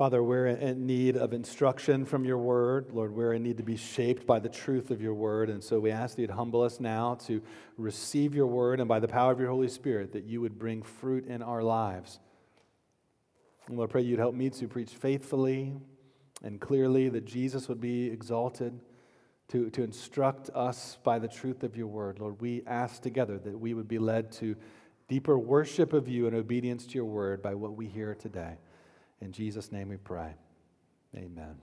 [0.00, 2.90] Father, we're in need of instruction from your word.
[2.90, 5.50] Lord, we're in need to be shaped by the truth of your word.
[5.50, 7.42] And so we ask that you'd humble us now to
[7.76, 10.80] receive your word and by the power of your Holy Spirit that you would bring
[10.80, 12.18] fruit in our lives.
[13.68, 15.74] And Lord, I pray you'd help me to preach faithfully
[16.42, 18.80] and clearly, that Jesus would be exalted,
[19.48, 22.20] to, to instruct us by the truth of your word.
[22.20, 24.56] Lord, we ask together that we would be led to
[25.08, 28.56] deeper worship of you and obedience to your word by what we hear today.
[29.20, 30.34] In Jesus' name we pray.
[31.14, 31.56] Amen.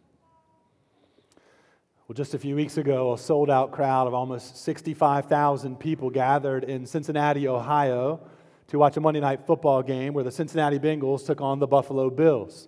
[2.08, 6.64] Well, just a few weeks ago, a sold out crowd of almost 65,000 people gathered
[6.64, 8.22] in Cincinnati, Ohio,
[8.68, 12.10] to watch a Monday night football game where the Cincinnati Bengals took on the Buffalo
[12.10, 12.68] Bills.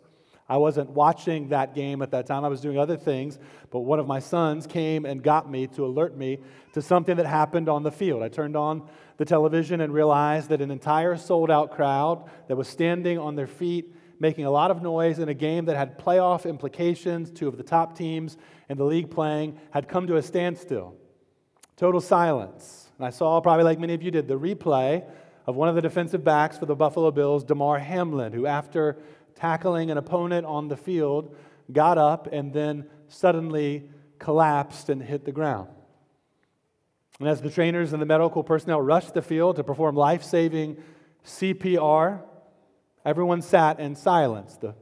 [0.50, 3.38] I wasn't watching that game at that time, I was doing other things,
[3.70, 6.40] but one of my sons came and got me to alert me
[6.74, 8.24] to something that happened on the field.
[8.24, 12.68] I turned on the television and realized that an entire sold out crowd that was
[12.68, 16.48] standing on their feet making a lot of noise in a game that had playoff
[16.48, 17.32] implications.
[17.32, 20.96] Two of the top teams in the league playing had come to a standstill.
[21.78, 22.92] Total silence.
[22.98, 25.06] And I saw, probably like many of you did, the replay
[25.48, 28.98] of one of the defensive backs for the Buffalo Bills, Damar Hamlin, who, after
[29.36, 31.36] tackling an opponent on the field,
[31.72, 33.90] got up and then suddenly
[34.20, 35.70] collapsed and hit the ground.
[37.20, 40.78] And as the trainers and the medical personnel rushed the field to perform life saving
[41.26, 42.22] CPR,
[43.10, 44.56] Everyone sat in silence.
[44.56, 44.76] The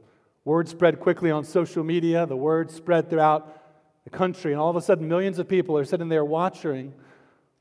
[0.43, 3.63] word spread quickly on social media, the word spread throughout
[4.03, 6.93] the country, and all of a sudden, millions of people are sitting there watching,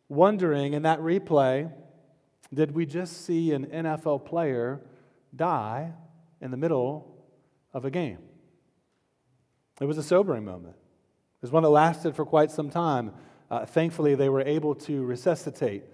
[0.09, 1.72] wondering in that replay
[2.53, 4.81] did we just see an NFL player
[5.37, 5.92] die
[6.41, 7.17] in the middle
[7.72, 8.19] of a game?
[9.81, 10.75] It was a sobering moment.
[10.75, 13.12] It was one that lasted for quite some time.
[13.53, 15.84] Uh, thankfully, they were able to resuscitate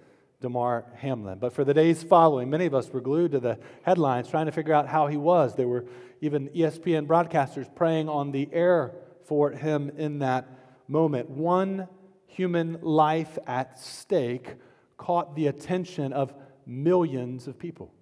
[0.43, 1.39] Damar Hamlin.
[1.39, 4.51] But for the days following, many of us were glued to the headlines trying to
[4.51, 5.55] figure out how he was.
[5.55, 5.85] There were
[6.19, 10.45] even ESPN broadcasters praying on the air for him in that
[10.89, 11.29] moment.
[11.29, 11.87] One
[12.27, 14.55] human life at stake
[14.97, 16.33] caught the attention of
[16.65, 17.93] millions of people.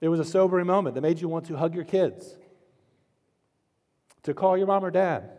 [0.00, 2.36] It was a sobering moment that made you want to hug your kids,
[4.24, 5.30] to call your mom or dad.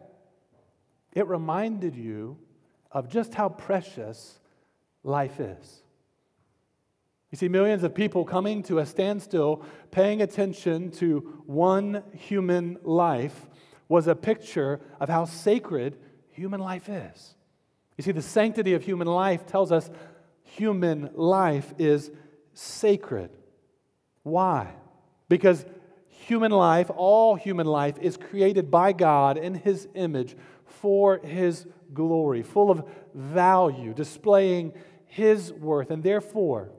[1.11, 2.37] It reminded you
[2.93, 4.39] of just how precious
[5.03, 5.83] life is.
[7.31, 13.47] You see, millions of people coming to a standstill, paying attention to one human life,
[13.89, 15.97] was a picture of how sacred
[16.29, 17.35] human life is.
[17.97, 19.89] You see, the sanctity of human life tells us
[20.43, 22.11] human life is
[22.53, 23.29] sacred.
[24.23, 24.73] Why?
[25.29, 25.65] Because
[26.07, 32.43] human life, all human life, is created by God in His image for His glory,
[32.43, 32.83] full of
[33.13, 34.73] value, displaying
[35.05, 36.69] His worth, and therefore,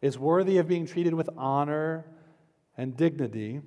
[0.00, 2.06] is worthy of being treated with honor
[2.76, 3.60] and dignity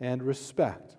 [0.00, 0.96] and respect.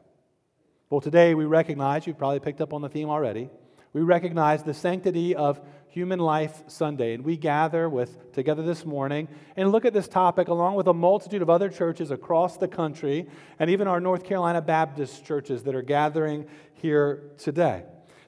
[0.90, 3.50] Well, today we recognize, you've probably picked up on the theme already,
[3.94, 7.14] we recognize the sanctity of Human Life Sunday.
[7.14, 10.94] And we gather with together this morning and look at this topic along with a
[10.94, 13.28] multitude of other churches across the country
[13.60, 17.84] and even our North Carolina Baptist churches that are gathering here today.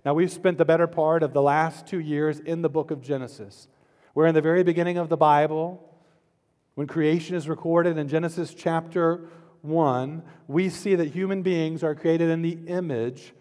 [0.05, 3.01] Now, we've spent the better part of the last two years in the book of
[3.01, 3.67] Genesis.
[4.13, 5.94] We're in the very beginning of the Bible.
[6.75, 9.29] When creation is recorded in Genesis chapter
[9.61, 13.33] 1, we see that human beings are created in the image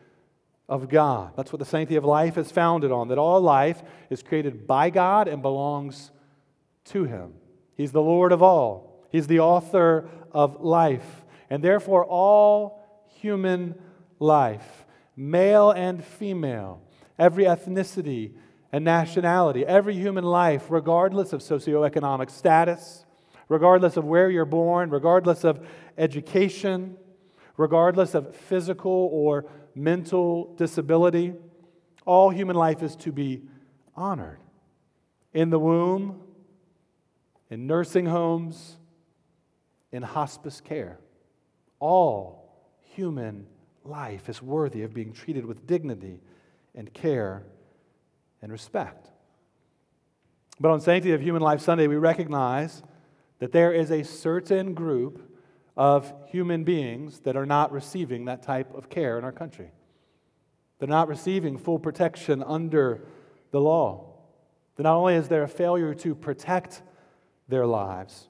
[0.69, 1.33] of God.
[1.37, 4.89] That's what the sanctity of life is founded on, that all life is created by
[4.91, 6.13] God and belongs
[6.87, 7.35] to Him.
[7.77, 11.25] He's the Lord of all, He's the author of life.
[11.51, 13.75] And therefore, all human
[14.19, 16.81] life, male and female,
[17.19, 18.33] every ethnicity
[18.73, 23.04] and nationality, every human life, regardless of socioeconomic status,
[23.49, 25.67] regardless of where you're born, regardless of
[25.99, 26.97] education,
[27.57, 31.35] regardless of physical or mental disability.
[32.07, 33.43] All human life is to be
[33.95, 34.39] honored.
[35.33, 36.21] In the womb,
[37.51, 38.77] in nursing homes,
[39.93, 40.99] in hospice care.
[41.81, 43.47] All human
[43.85, 46.21] life is worthy of being treated with dignity
[46.75, 47.45] and care
[48.43, 49.11] and respect.
[50.61, 52.83] But on Sanctity of Human Life Sunday, we recognize
[53.39, 55.31] that there is a certain group
[55.77, 59.71] of human beings that are not receiving that type of care in our country.
[60.79, 63.07] They're not receiving full protection under
[63.51, 64.13] the law.
[64.77, 66.83] That not only is there a failure to protect
[67.49, 68.29] their lives,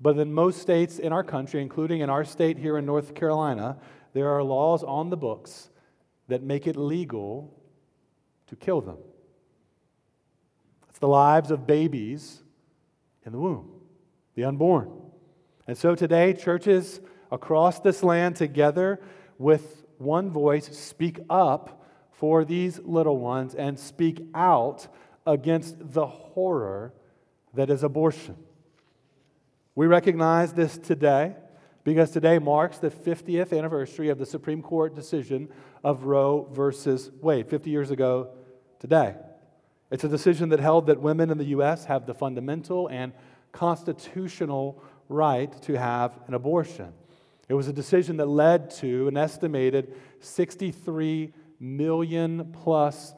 [0.00, 3.78] but in most states in our country, including in our state here in North Carolina,
[4.14, 5.70] there are laws on the books
[6.28, 7.54] that make it legal
[8.48, 8.98] to kill them.
[10.88, 12.42] It's the lives of babies
[13.24, 13.81] in the womb
[14.34, 14.90] the unborn.
[15.66, 17.00] And so today, churches
[17.30, 19.00] across this land together,
[19.38, 24.86] with one voice speak up for these little ones and speak out
[25.26, 26.92] against the horror
[27.54, 28.36] that is abortion.
[29.74, 31.34] We recognize this today
[31.84, 35.48] because today marks the 50th anniversary of the Supreme Court decision
[35.82, 38.30] of Roe versus Wade, 50 years ago
[38.78, 39.14] today.
[39.90, 41.84] It's a decision that held that women in the U.S.
[41.86, 43.12] have the fundamental and
[43.52, 46.92] constitutional right to have an abortion.
[47.48, 53.14] It was a decision that led to an estimated 63 million plus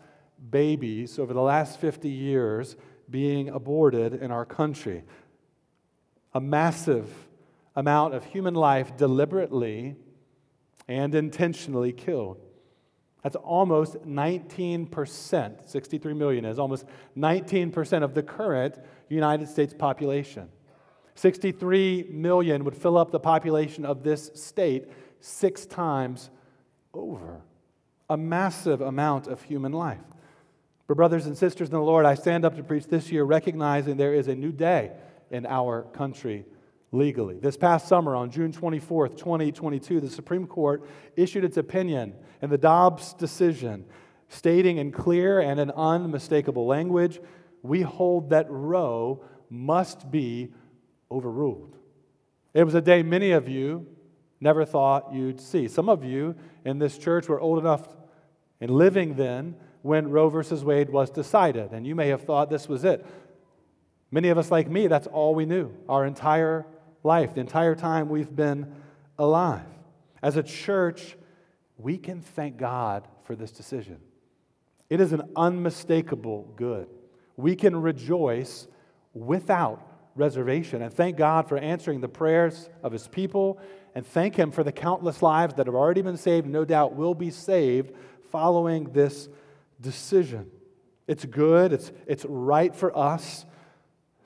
[0.50, 2.76] babies over the last 50 years
[3.08, 5.04] being aborted in our country.
[6.32, 7.08] A massive
[7.76, 9.96] amount of human life deliberately
[10.88, 12.38] and intentionally killed.
[13.22, 16.84] That's almost 19%, 63 million is almost
[17.16, 18.78] 19% of the current
[19.08, 20.48] United States population.
[21.14, 24.88] 63 million would fill up the population of this state
[25.20, 26.30] six times
[26.92, 27.40] over.
[28.10, 30.00] A massive amount of human life.
[30.86, 33.96] But, brothers and sisters in the Lord, I stand up to preach this year recognizing
[33.96, 34.92] there is a new day
[35.30, 36.44] in our country
[36.92, 37.38] legally.
[37.38, 40.86] This past summer, on June 24th, 2022, the Supreme Court
[41.16, 43.86] issued its opinion in the Dobbs decision,
[44.28, 47.20] stating in clear and in unmistakable language
[47.64, 50.52] we hold that Roe must be
[51.10, 51.76] overruled.
[52.52, 53.86] It was a day many of you
[54.38, 55.66] never thought you'd see.
[55.66, 57.88] Some of you in this church were old enough
[58.60, 62.68] and living then when Roe versus Wade was decided, and you may have thought this
[62.68, 63.04] was it.
[64.10, 66.66] Many of us, like me, that's all we knew our entire
[67.02, 68.74] life, the entire time we've been
[69.18, 69.66] alive.
[70.22, 71.16] As a church,
[71.78, 73.98] we can thank God for this decision.
[74.90, 76.88] It is an unmistakable good.
[77.36, 78.66] We can rejoice
[79.12, 79.80] without
[80.14, 80.82] reservation.
[80.82, 83.58] And thank God for answering the prayers of his people
[83.94, 87.14] and thank him for the countless lives that have already been saved no doubt will
[87.14, 87.92] be saved
[88.30, 89.28] following this
[89.80, 90.50] decision.
[91.06, 93.44] It's good, it's, it's right for us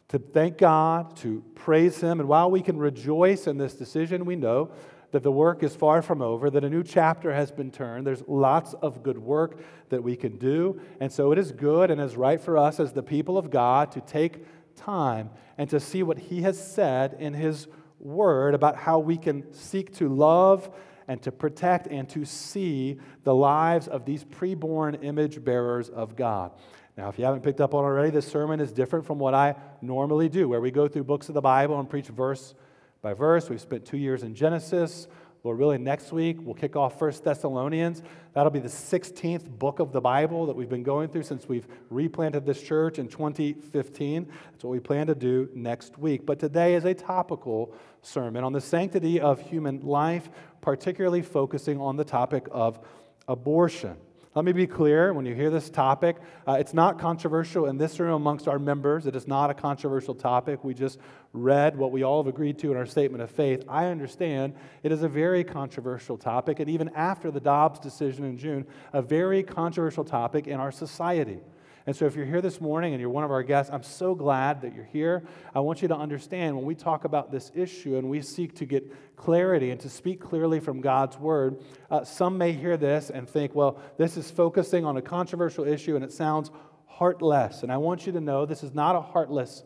[0.09, 2.21] to thank God, to praise him.
[2.21, 4.71] And while we can rejoice in this decision, we know
[5.11, 8.07] that the work is far from over, that a new chapter has been turned.
[8.07, 10.81] There's lots of good work that we can do.
[11.01, 13.91] And so it is good and is right for us as the people of God
[13.93, 14.45] to take
[14.77, 17.69] time and to see what He has said in His
[18.01, 20.71] Word about how we can seek to love
[21.09, 26.53] and to protect and to see the lives of these preborn image bearers of God.
[26.99, 29.55] Now, if you haven't picked up on already, this sermon is different from what I
[29.81, 32.55] normally do, where we go through books of the Bible and preach verse
[33.03, 33.49] by verse.
[33.49, 35.09] We've spent two years in Genesis.
[35.45, 38.03] Lord really, next week we'll kick off First Thessalonians.
[38.33, 41.67] That'll be the 16th book of the Bible that we've been going through since we've
[41.91, 44.27] replanted this church in 2015.
[44.51, 46.27] That's what we plan to do next week.
[46.27, 47.73] But today is a topical
[48.03, 50.29] sermon on the sanctity of human life,
[50.61, 52.81] particularly focusing on the topic of
[53.29, 53.97] abortion.
[54.39, 56.15] Let me be clear when you hear this topic,
[56.47, 59.05] uh, it's not controversial in this room amongst our members.
[59.05, 60.63] It is not a controversial topic.
[60.63, 61.01] We just
[61.33, 63.65] read what we all have agreed to in our statement of faith.
[63.69, 64.55] I understand
[64.85, 69.03] it is a very controversial topic, and even after the Dobbs decision in June, a
[69.03, 71.41] very controversial topic in our society.
[71.89, 74.15] And so, if you're here this morning and you're one of our guests, I'm so
[74.15, 75.25] glad that you're here.
[75.55, 78.67] I want you to understand when we talk about this issue and we seek to
[78.67, 83.27] get clarity and to speak clearly from God's word, uh, some may hear this and
[83.27, 86.51] think, well, this is focusing on a controversial issue and it sounds
[86.85, 87.63] heartless.
[87.63, 89.65] And I want you to know this is not a heartless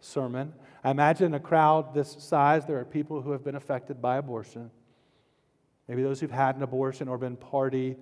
[0.00, 0.52] sermon.
[0.82, 4.16] I imagine in a crowd this size, there are people who have been affected by
[4.16, 4.72] abortion.
[5.86, 7.96] Maybe those who've had an abortion or been party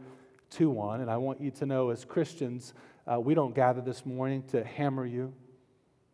[0.51, 1.01] to one.
[1.01, 2.75] And I want you to know, as Christians,
[3.11, 5.33] uh, we don't gather this morning to hammer you.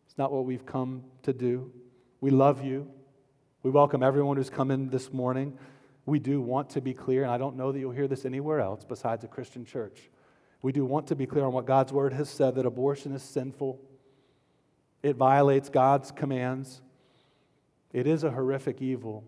[0.07, 1.73] It's not what we've come to do.
[2.21, 2.89] We love you.
[3.63, 5.59] We welcome everyone who's come in this morning.
[6.07, 8.61] We do want to be clear, and I don't know that you'll hear this anywhere
[8.61, 10.11] else besides a Christian church.
[10.63, 13.23] We do want to be clear on what God's word has said that abortion is
[13.23, 13.81] sinful,
[15.03, 16.81] it violates God's commands,
[17.93, 19.25] it is a horrific evil,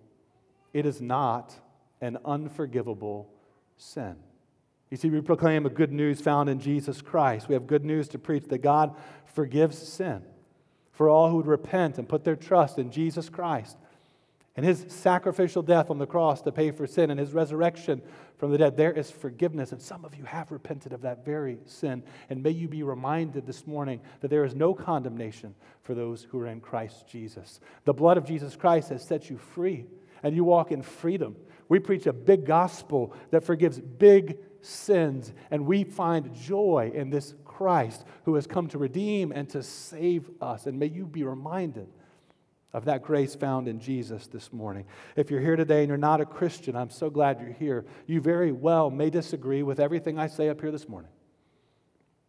[0.72, 1.54] it is not
[2.00, 3.28] an unforgivable
[3.76, 4.16] sin.
[4.90, 7.48] You see, we proclaim a good news found in Jesus Christ.
[7.48, 8.94] We have good news to preach that God
[9.34, 10.22] forgives sin
[10.92, 13.76] for all who would repent and put their trust in Jesus Christ
[14.56, 18.00] and his sacrificial death on the cross to pay for sin and his resurrection
[18.38, 18.76] from the dead.
[18.76, 22.02] There is forgiveness, and some of you have repented of that very sin.
[22.30, 26.40] And may you be reminded this morning that there is no condemnation for those who
[26.40, 27.60] are in Christ Jesus.
[27.84, 29.84] The blood of Jesus Christ has set you free,
[30.22, 31.36] and you walk in freedom.
[31.68, 35.32] We preach a big gospel that forgives big sins.
[35.50, 40.28] And we find joy in this Christ who has come to redeem and to save
[40.40, 40.66] us.
[40.66, 41.88] And may you be reminded
[42.72, 44.84] of that grace found in Jesus this morning.
[45.16, 47.86] If you're here today and you're not a Christian, I'm so glad you're here.
[48.06, 51.10] You very well may disagree with everything I say up here this morning.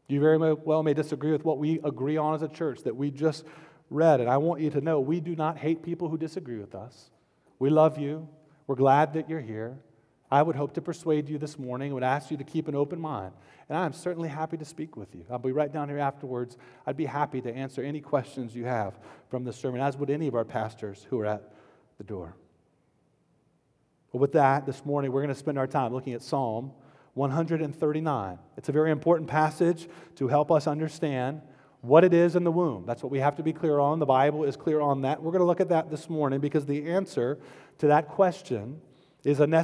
[0.07, 3.11] You very well may disagree with what we agree on as a church that we
[3.11, 3.43] just
[3.89, 4.21] read.
[4.21, 7.09] And I want you to know we do not hate people who disagree with us.
[7.59, 8.29] We love you.
[8.67, 9.79] We're glad that you're here.
[10.29, 12.99] I would hope to persuade you this morning, would ask you to keep an open
[12.99, 13.31] mind.
[13.69, 15.25] And I'm certainly happy to speak with you.
[15.31, 16.57] I'll be right down here afterwards.
[16.85, 20.27] I'd be happy to answer any questions you have from the sermon, as would any
[20.27, 21.53] of our pastors who are at
[21.97, 22.35] the door.
[24.11, 26.71] But with that, this morning, we're going to spend our time looking at Psalm
[27.13, 28.39] 139.
[28.57, 31.41] It's a very important passage to help us understand
[31.81, 32.85] what it is in the womb.
[32.85, 33.99] That's what we have to be clear on.
[33.99, 35.21] The Bible is clear on that.
[35.21, 37.37] We're going to look at that this morning because the answer
[37.79, 38.81] to that question
[39.23, 39.63] is a ne-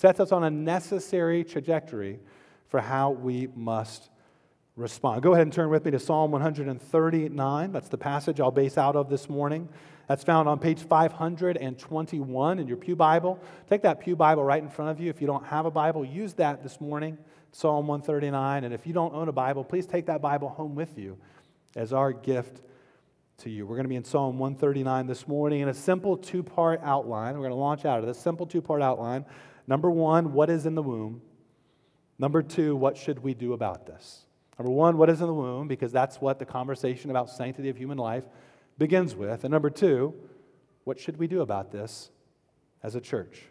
[0.00, 2.18] sets us on a necessary trajectory
[2.68, 4.08] for how we must
[4.74, 5.22] respond.
[5.22, 7.70] Go ahead and turn with me to Psalm 139.
[7.70, 9.68] That's the passage I'll base out of this morning.
[10.08, 13.38] That's found on page 521 in your Pew Bible.
[13.68, 15.10] Take that Pew Bible right in front of you.
[15.10, 17.18] If you don't have a Bible, use that this morning,
[17.52, 18.64] Psalm 139.
[18.64, 21.18] And if you don't own a Bible, please take that Bible home with you
[21.76, 22.62] as our gift
[23.40, 23.66] to you.
[23.66, 27.34] We're going to be in Psalm 139 this morning in a simple two part outline.
[27.34, 29.26] We're going to launch out of this simple two part outline.
[29.70, 31.22] Number one, what is in the womb?
[32.18, 34.26] Number two, what should we do about this?
[34.58, 35.68] Number one, what is in the womb?
[35.68, 38.24] Because that's what the conversation about sanctity of human life
[38.78, 39.44] begins with.
[39.44, 40.12] And number two,
[40.82, 42.10] what should we do about this
[42.82, 43.44] as a church?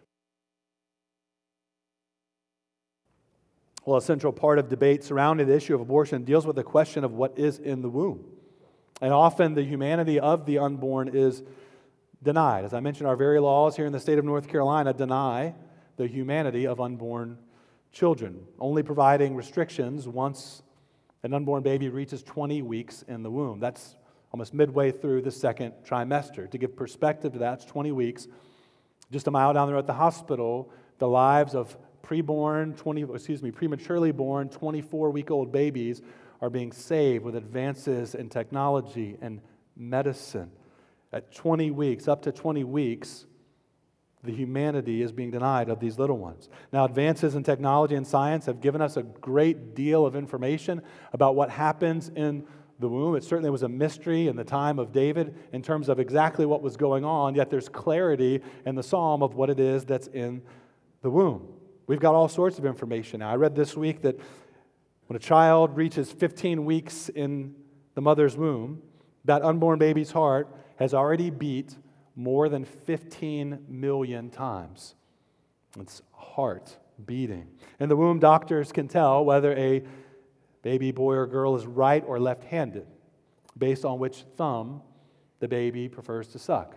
[3.86, 7.06] Well, a central part of debate surrounding the issue of abortion deals with the question
[7.06, 8.26] of what is in the womb.
[9.02, 11.44] And often the humanity of the unborn is
[12.22, 12.66] denied.
[12.66, 15.56] As I mentioned, our very laws here in the state of North Carolina deny
[16.00, 17.38] the humanity of unborn
[17.92, 20.64] children, only providing restrictions once
[21.24, 23.60] an unborn baby reaches 20 weeks in the womb.
[23.60, 23.98] That's
[24.32, 26.50] almost midway through the second trimester.
[26.50, 28.30] To give perspective to that, it's 20 weeks.
[29.12, 33.52] Just a mile down there at the hospital, the lives of preborn, 20, excuse me,
[33.52, 36.02] prematurely born 24 week old babies
[36.40, 39.42] are being saved with advances in technology and
[39.76, 40.50] medicine.
[41.12, 43.26] At 20 weeks, up to 20 weeks,
[44.24, 46.50] the humanity is being denied of these little ones.
[46.74, 50.82] Now, advances in technology and science have given us a great deal of information
[51.14, 52.46] about what happens in
[52.80, 53.16] the womb.
[53.16, 56.62] It certainly was a mystery in the time of David in terms of exactly what
[56.62, 60.42] was going on, yet there's clarity in the psalm of what it is that's in
[61.02, 61.48] the womb.
[61.88, 63.30] We've got all sorts of information now.
[63.32, 64.20] I read this week that
[65.08, 67.56] when a child reaches 15 weeks in
[67.96, 68.82] the mother's womb,
[69.26, 70.48] that unborn baby's heart
[70.78, 71.76] has already beat
[72.20, 74.96] more than 15 million times.
[75.80, 77.48] It's heart beating.
[77.80, 79.84] In the womb, doctors can tell whether a
[80.62, 82.88] baby boy or girl is right or left handed
[83.58, 84.82] based on which thumb
[85.40, 86.76] the baby prefers to suck.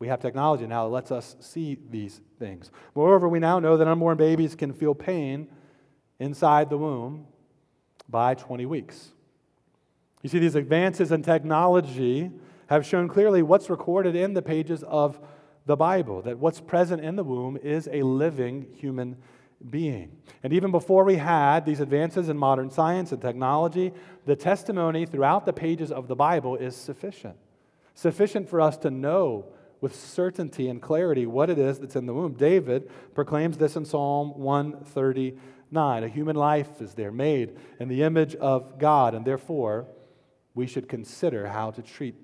[0.00, 2.72] We have technology now that lets us see these things.
[2.96, 5.46] Moreover, we now know that unborn babies can feel pain
[6.18, 7.28] inside the womb
[8.08, 9.12] by 20 weeks.
[10.22, 12.32] You see, these advances in technology
[12.68, 15.18] have shown clearly what's recorded in the pages of
[15.66, 19.16] the Bible, that what's present in the womb is a living human
[19.70, 20.16] being.
[20.42, 23.92] And even before we had these advances in modern science and technology,
[24.24, 27.36] the testimony throughout the pages of the Bible is sufficient.
[27.94, 29.46] Sufficient for us to know
[29.80, 32.34] with certainty and clarity what it is that's in the womb.
[32.34, 36.04] David proclaims this in Psalm 139.
[36.04, 39.86] A human life is there, made in the image of God, and therefore
[40.54, 42.14] we should consider how to treat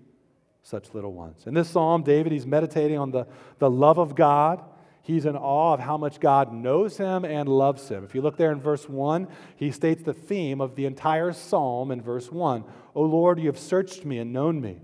[0.64, 1.42] such little ones.
[1.46, 3.26] In this psalm, David, he's meditating on the,
[3.58, 4.64] the love of God.
[5.02, 8.02] He's in awe of how much God knows him and loves him.
[8.02, 11.90] If you look there in verse 1, he states the theme of the entire psalm
[11.90, 12.64] in verse 1
[12.96, 14.80] O Lord, you have searched me and known me.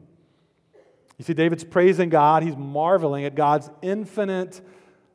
[1.17, 2.43] You see, David's praising God.
[2.43, 4.61] He's marveling at God's infinite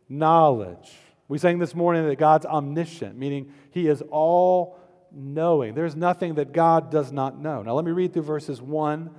[0.08, 0.92] knowledge.
[1.28, 4.80] We sang this morning that God's omniscient, meaning he is all
[5.12, 5.76] knowing.
[5.76, 7.62] There's nothing that God does not know.
[7.62, 9.10] Now, let me read through verses 1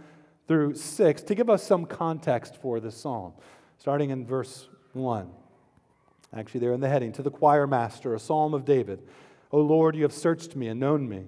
[0.47, 3.33] through 6 to give us some context for the psalm.
[3.79, 5.31] Starting in verse 1.
[6.35, 9.03] Actually, there in the heading To the choir master, a psalm of David.
[9.53, 11.25] O Lord, you have searched me and known me.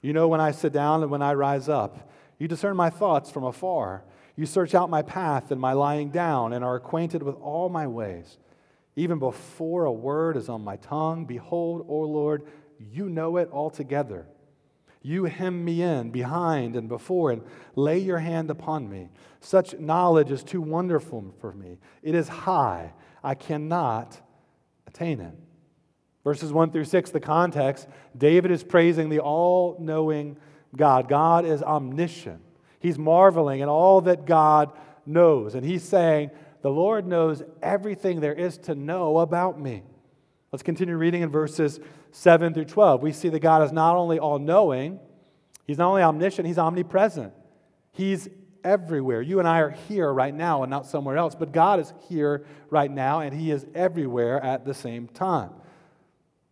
[0.00, 2.10] You know when I sit down and when I rise up.
[2.38, 4.02] You discern my thoughts from afar.
[4.34, 7.86] You search out my path and my lying down and are acquainted with all my
[7.86, 8.38] ways.
[8.96, 12.46] Even before a word is on my tongue, behold, O Lord,
[12.78, 14.26] you know it altogether.
[15.02, 17.42] You hem me in behind and before and
[17.74, 19.08] lay your hand upon me.
[19.40, 21.78] Such knowledge is too wonderful for me.
[22.02, 22.92] It is high.
[23.22, 24.20] I cannot
[24.86, 25.34] attain it.
[26.24, 30.36] Verses 1 through 6, the context David is praising the all knowing
[30.76, 31.08] God.
[31.08, 32.40] God is omniscient.
[32.78, 34.72] He's marveling at all that God
[35.04, 35.54] knows.
[35.54, 36.30] And he's saying,
[36.62, 39.82] The Lord knows everything there is to know about me.
[40.52, 41.80] Let's continue reading in verses
[42.12, 43.02] 7 through 12.
[43.02, 45.00] We see that God is not only all knowing,
[45.66, 47.32] He's not only omniscient, He's omnipresent.
[47.92, 48.28] He's
[48.62, 49.22] everywhere.
[49.22, 52.44] You and I are here right now and not somewhere else, but God is here
[52.70, 55.50] right now and He is everywhere at the same time.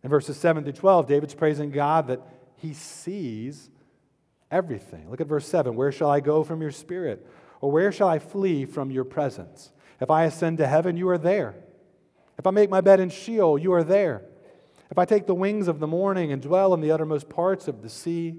[0.03, 2.21] In verses 7 through 12, David's praising God that
[2.55, 3.69] He sees
[4.49, 5.09] everything.
[5.09, 7.27] Look at verse 7 Where shall I go from your spirit?
[7.61, 9.71] Or where shall I flee from your presence?
[9.99, 11.53] If I ascend to heaven, you are there.
[12.39, 14.23] If I make my bed in Sheol, you are there.
[14.91, 17.81] If I take the wings of the morning and dwell in the uttermost parts of
[17.81, 18.35] the sea,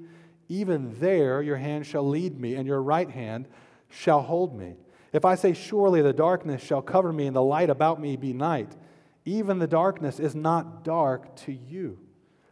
[0.49, 3.49] even there your hand shall lead me, and your right hand
[3.89, 4.75] shall hold me.
[5.15, 8.35] If I say, Surely the darkness shall cover me, and the light about me be
[8.35, 8.77] night,
[9.25, 11.99] even the darkness is not dark to you.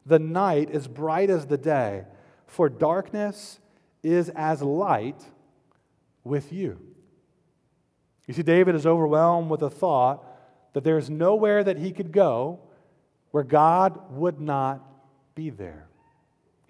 [0.07, 2.05] The night is bright as the day,
[2.47, 3.61] for darkness
[4.03, 5.23] is as light
[6.25, 6.81] with you.
[8.27, 10.25] You see, David is overwhelmed with the thought
[10.73, 12.61] that there is nowhere that he could go
[13.31, 14.87] where God would not
[15.35, 15.87] be there.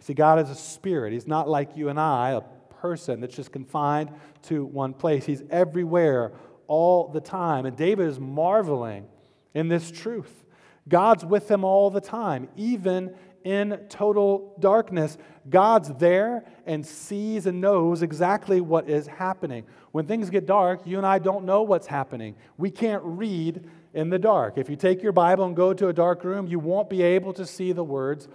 [0.00, 1.12] See, God is a spirit.
[1.12, 2.40] He's not like you and I, a
[2.80, 4.10] person that's just confined
[4.42, 5.26] to one place.
[5.26, 6.32] He's everywhere
[6.66, 7.66] all the time.
[7.66, 9.06] And David is marveling
[9.54, 10.44] in this truth.
[10.88, 13.14] God's with him all the time, even
[13.44, 15.16] in total darkness.
[15.48, 19.64] God's there and sees and knows exactly what is happening.
[19.92, 22.36] When things get dark, you and I don't know what's happening.
[22.56, 24.56] We can't read in the dark.
[24.56, 27.32] If you take your Bible and go to a dark room, you won't be able
[27.34, 28.28] to see the words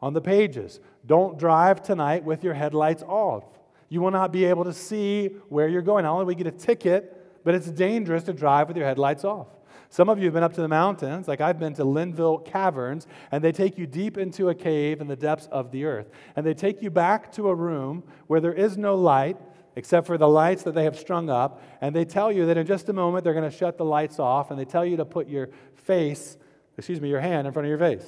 [0.00, 0.80] on the pages.
[1.06, 3.44] Don't drive tonight with your headlights off.
[3.88, 6.04] You will not be able to see where you're going.
[6.04, 9.24] Not only will you get a ticket, but it's dangerous to drive with your headlights
[9.24, 9.48] off.
[9.90, 13.06] Some of you have been up to the mountains, like I've been to Linville Caverns,
[13.32, 16.10] and they take you deep into a cave in the depths of the earth.
[16.36, 19.38] And they take you back to a room where there is no light
[19.78, 21.62] except for the lights that they have strung up.
[21.80, 24.18] And they tell you that in just a moment they're going to shut the lights
[24.18, 26.36] off, and they tell you to put your face,
[26.76, 28.04] excuse me, your hand in front of your face.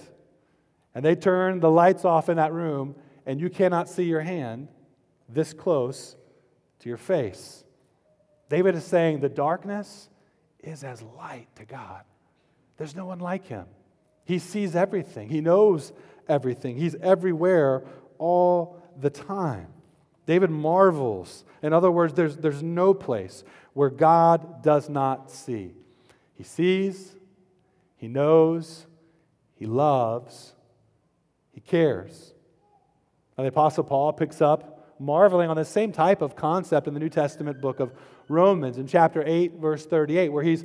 [0.96, 4.66] And they turn the lights off in that room, and you cannot see your hand
[5.28, 6.16] this close
[6.80, 7.62] to your face.
[8.48, 10.08] David is saying the darkness
[10.58, 12.02] is as light to God.
[12.78, 13.66] There's no one like him.
[14.24, 15.92] He sees everything, he knows
[16.28, 17.84] everything, he's everywhere
[18.18, 19.68] all the time.
[20.30, 21.42] David marvels.
[21.60, 25.72] In other words, there's, there's no place where God does not see.
[26.34, 27.16] He sees,
[27.96, 28.86] he knows,
[29.56, 30.54] he loves,
[31.50, 32.32] he cares.
[33.36, 37.00] Now, the Apostle Paul picks up marveling on the same type of concept in the
[37.00, 37.92] New Testament book of
[38.28, 40.64] Romans in chapter 8, verse 38, where he's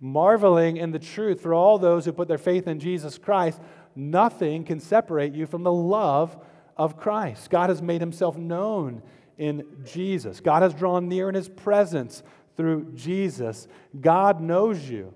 [0.00, 3.60] marveling in the truth for all those who put their faith in Jesus Christ.
[3.94, 6.36] Nothing can separate you from the love
[6.76, 7.50] of Christ.
[7.50, 9.02] God has made himself known
[9.38, 10.40] in Jesus.
[10.40, 12.22] God has drawn near in his presence
[12.56, 13.68] through Jesus.
[14.00, 15.12] God knows you.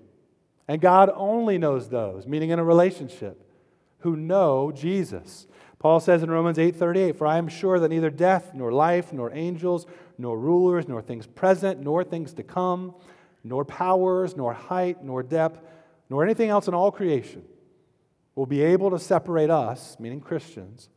[0.67, 3.43] And God only knows those, meaning in a relationship,
[3.99, 5.47] who know Jesus.
[5.79, 9.31] Paul says in Romans 8:38, "For I am sure that neither death nor life nor
[9.33, 12.93] angels nor rulers nor things present nor things to come,
[13.43, 15.61] nor powers nor height nor depth
[16.09, 17.43] nor anything else in all creation
[18.35, 20.89] will be able to separate us, meaning Christians,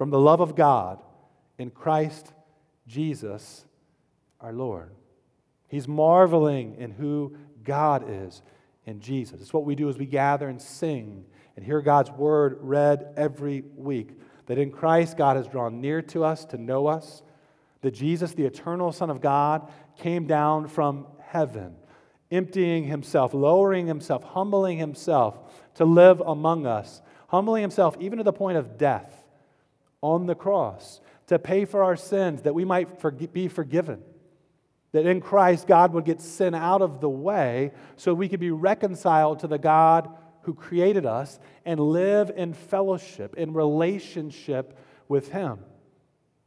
[0.00, 0.98] from the love of God
[1.58, 2.32] in Christ
[2.86, 3.66] Jesus
[4.40, 4.94] our Lord.
[5.68, 8.40] He's marveling in who God is
[8.86, 9.42] in Jesus.
[9.42, 13.62] It's what we do as we gather and sing and hear God's word read every
[13.76, 14.18] week.
[14.46, 17.22] That in Christ, God has drawn near to us to know us.
[17.82, 21.74] That Jesus, the eternal Son of God, came down from heaven,
[22.30, 25.38] emptying himself, lowering himself, humbling himself
[25.74, 29.19] to live among us, humbling himself even to the point of death
[30.02, 34.02] on the cross to pay for our sins that we might be forgiven.
[34.92, 38.50] That in Christ, God would get sin out of the way so we could be
[38.50, 40.10] reconciled to the God
[40.42, 45.60] who created us and live in fellowship, in relationship with Him.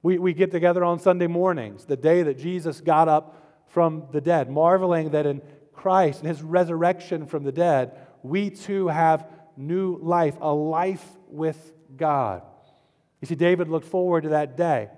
[0.02, 4.20] We, we get together on Sunday mornings, the day that Jesus got up from the
[4.20, 9.98] dead, marveling that in Christ and His resurrection from the dead, we too have new
[10.02, 12.42] life, a life with God.
[13.24, 14.90] You see, David looked forward to that day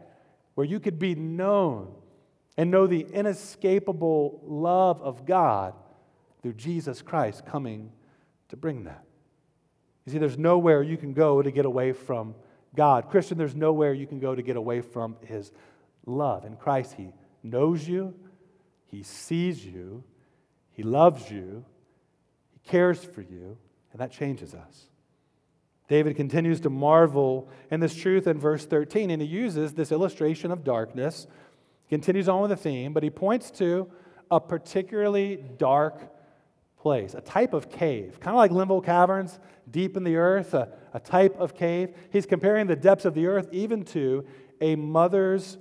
[0.55, 1.93] where you could be known
[2.57, 5.75] and know the inescapable love of God
[6.41, 7.91] through Jesus Christ coming
[8.49, 9.03] to bring that.
[10.05, 12.33] You see, there's nowhere you can go to get away from
[12.75, 13.11] God.
[13.11, 15.51] Christian, there's nowhere you can go to get away from His
[16.07, 16.45] love.
[16.45, 18.15] In Christ, He knows you,
[18.87, 20.03] He sees you,
[20.71, 21.63] He loves you,
[22.53, 23.55] He cares for you,
[23.91, 24.87] and that changes us.
[25.87, 30.51] David continues to marvel in this truth in verse 13, and he uses this illustration
[30.51, 31.27] of darkness,
[31.85, 33.91] He continues on with the theme, but he points to
[34.31, 36.11] a particularly dark
[36.79, 40.69] place, a type of cave, kind of like Linville Caverns, deep in the earth, a,
[40.93, 41.95] a type of cave.
[42.11, 44.25] He's comparing the depths of the earth even to
[44.61, 45.57] a mother's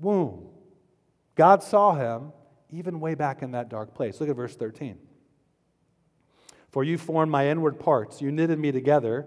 [0.00, 0.48] womb.
[1.34, 2.32] God saw him
[2.70, 4.20] even way back in that dark place.
[4.20, 4.98] Look at verse 13.
[6.70, 9.26] For you formed my inward parts, you knitted me together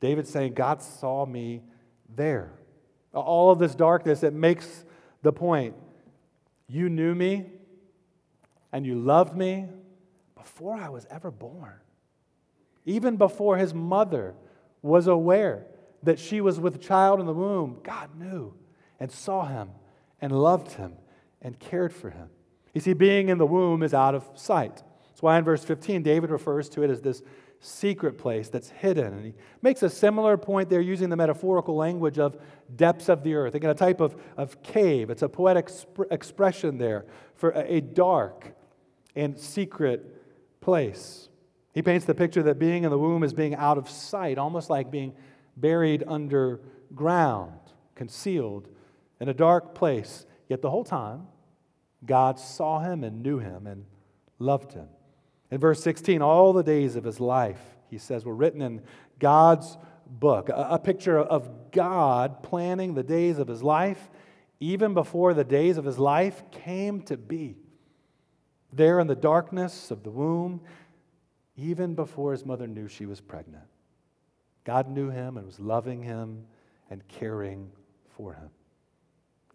[0.00, 1.62] David's saying, God saw me
[2.14, 2.52] there.
[3.12, 4.84] All of this darkness, it makes
[5.22, 5.74] the point
[6.68, 7.46] you knew me
[8.72, 9.66] and you loved me
[10.36, 11.74] before I was ever born.
[12.84, 14.34] Even before his mother
[14.82, 15.66] was aware
[16.02, 18.54] that she was with child in the womb, God knew
[19.00, 19.70] and saw him
[20.20, 20.94] and loved him
[21.42, 22.28] and cared for him.
[22.74, 24.82] You see, being in the womb is out of sight.
[25.08, 27.22] That's why in verse 15, David refers to it as this
[27.60, 29.12] secret place that's hidden.
[29.12, 32.36] And he makes a similar point there using the metaphorical language of
[32.76, 33.54] depths of the earth.
[33.54, 35.10] Again, a type of, of cave.
[35.10, 38.54] It's a poetic sp- expression there for a, a dark
[39.16, 41.28] and secret place.
[41.74, 44.70] He paints the picture that being in the womb is being out of sight, almost
[44.70, 45.14] like being
[45.56, 47.58] buried underground,
[47.94, 48.68] concealed
[49.20, 50.26] in a dark place.
[50.48, 51.26] Yet the whole time,
[52.04, 53.84] God saw him and knew him and
[54.38, 54.88] loved him.
[55.50, 58.82] In verse 16, all the days of his life, he says, were written in
[59.18, 64.10] God's book, a, picture of God planning the days of his life
[64.60, 67.56] even before the days of his life came to be.
[68.72, 70.60] There in the darkness of the womb,
[71.56, 73.64] even before his mother knew she was pregnant,
[74.64, 76.44] God knew him and was loving him
[76.90, 77.70] and caring
[78.16, 78.50] for him.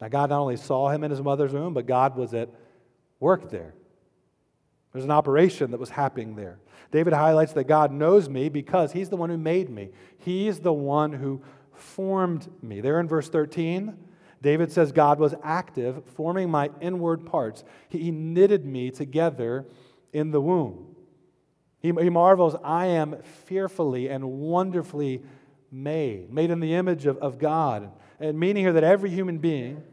[0.01, 2.49] Now, God not only saw him in his mother's womb, but God was at
[3.19, 3.73] work there.
[4.93, 6.59] There's an operation that was happening there.
[6.91, 9.89] David highlights that God knows me because he's the one who made me.
[10.19, 11.41] He's the one who
[11.73, 12.79] formed me.
[12.79, 13.97] There in verse 13,
[14.43, 17.63] David says God was active, forming my inward parts.
[17.89, 19.65] He knitted me together
[20.11, 20.95] in the womb.
[21.79, 25.23] He, he marvels, I am fearfully and wonderfully
[25.71, 27.91] made, made in the image of, of God.
[28.19, 29.83] And meaning here that every human being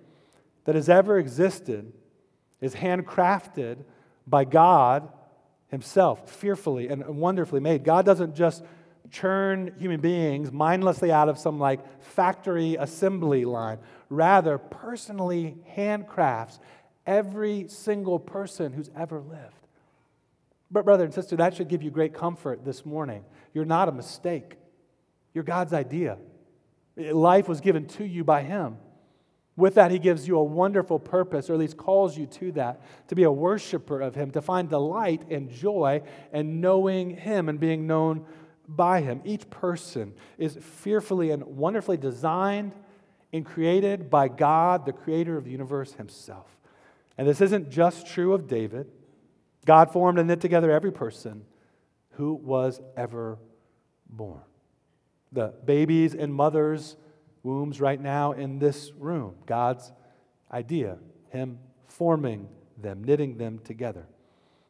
[0.65, 1.93] that has ever existed
[2.61, 3.85] is handcrafted
[4.31, 5.09] by God
[5.69, 7.85] Himself, fearfully and wonderfully made.
[7.85, 8.65] God doesn't just
[9.11, 13.79] churn human beings mindlessly out of some like factory assembly line.
[14.09, 16.59] Rather, personally handcrafts
[17.07, 19.55] every single person who's ever lived.
[20.71, 23.25] But, brother and sister, that should give you great comfort this morning.
[23.53, 24.57] You're not a mistake,
[25.35, 26.19] you're God's idea.
[26.97, 28.77] Life was given to you by Him.
[29.61, 32.81] With that, he gives you a wonderful purpose, or at least calls you to that,
[33.09, 37.61] to be a worshiper of him, to find delight and joy in knowing him and
[37.61, 38.25] being known
[38.67, 39.21] by him.
[39.25, 42.73] Each person is fearfully and wonderfully designed
[43.33, 46.47] and created by God, the creator of the universe himself.
[47.19, 48.91] And this isn't just true of David.
[49.67, 51.45] God formed and knit together every person
[52.13, 53.39] who was ever
[54.09, 54.41] born.
[55.33, 56.97] The babies and mothers
[57.43, 59.35] wombs right now in this room.
[59.47, 59.93] God's
[60.53, 60.99] idea,
[61.31, 64.07] Him forming them, knitting them together.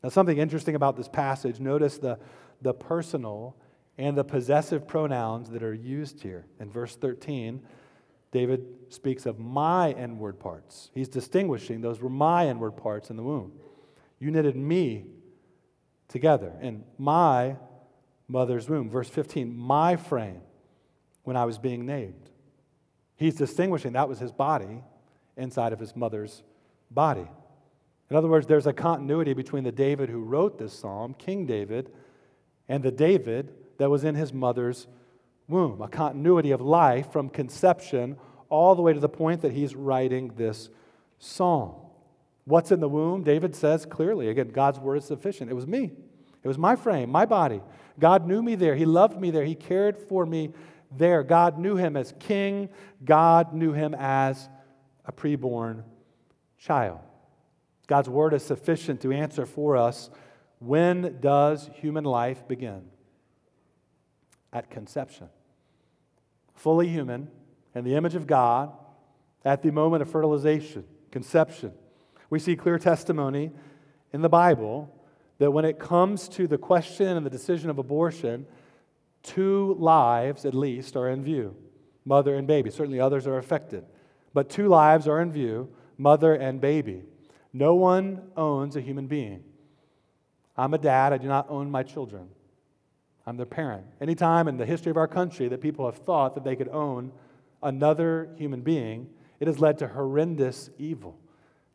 [0.03, 2.19] Now, something interesting about this passage, notice the,
[2.63, 3.57] the personal
[3.99, 6.47] and the possessive pronouns that are used here.
[6.59, 7.61] In verse 13,
[8.33, 10.91] David speaks of my inward parts.
[10.95, 13.53] He's distinguishing those were my inward parts in the womb.
[14.19, 15.05] You knitted me
[16.09, 17.57] together in my
[18.29, 18.89] mother's womb.
[18.89, 20.41] Verse 15, my frame
[21.25, 22.30] when I was being named.
[23.21, 24.83] He's distinguishing that was his body
[25.37, 26.43] inside of his mother's
[26.91, 27.29] body.
[28.09, 31.93] In other words, there's a continuity between the David who wrote this psalm, King David,
[32.67, 34.87] and the David that was in his mother's
[35.49, 35.83] womb.
[35.83, 38.17] A continuity of life from conception
[38.49, 40.71] all the way to the point that he's writing this
[41.19, 41.75] psalm.
[42.47, 43.23] What's in the womb?
[43.23, 45.51] David says clearly, again, God's word is sufficient.
[45.51, 45.93] It was me.
[46.43, 47.61] It was my frame, my body.
[47.99, 48.77] God knew me there.
[48.77, 49.45] He loved me there.
[49.45, 50.55] He cared for me
[50.97, 51.23] there.
[51.23, 52.69] God knew him as king,
[53.05, 54.49] God knew him as
[55.05, 55.85] a preborn
[56.59, 57.01] child.
[57.87, 60.11] God's word is sufficient to answer for us
[60.61, 62.83] when does human life begin?
[64.53, 65.29] At conception.
[66.55, 67.29] Fully human,
[67.75, 68.73] in the image of God,
[69.45, 71.73] at the moment of fertilization, conception.
[72.29, 73.53] We see clear testimony
[74.13, 74.95] in the Bible
[75.39, 78.47] that when it comes to the question and the decision of abortion,
[79.23, 81.57] two lives at least are in view
[82.05, 82.71] mother and baby.
[82.71, 83.85] Certainly others are affected,
[84.33, 87.03] but two lives are in view mother and baby.
[87.53, 89.45] No one owns a human being.
[90.57, 92.29] I'm a dad, I do not own my children.
[93.27, 93.85] I'm their parent.
[94.01, 97.13] Anytime in the history of our country that people have thought that they could own
[97.63, 101.19] another human being, it has led to horrendous evil.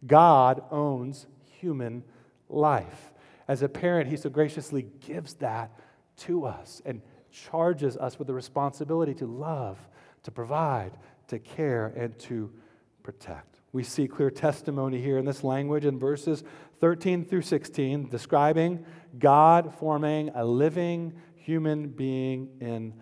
[0.05, 1.27] God owns
[1.59, 2.03] human
[2.49, 3.13] life.
[3.47, 5.71] As a parent, He so graciously gives that
[6.17, 7.01] to us and
[7.35, 9.77] charges us with the responsibility to love,
[10.23, 10.91] to provide,
[11.27, 12.51] to care, and to
[13.03, 13.59] protect.
[13.73, 16.43] We see clear testimony here in this language in verses
[16.79, 18.85] 13 through 16, describing
[19.19, 22.93] God forming a living human being in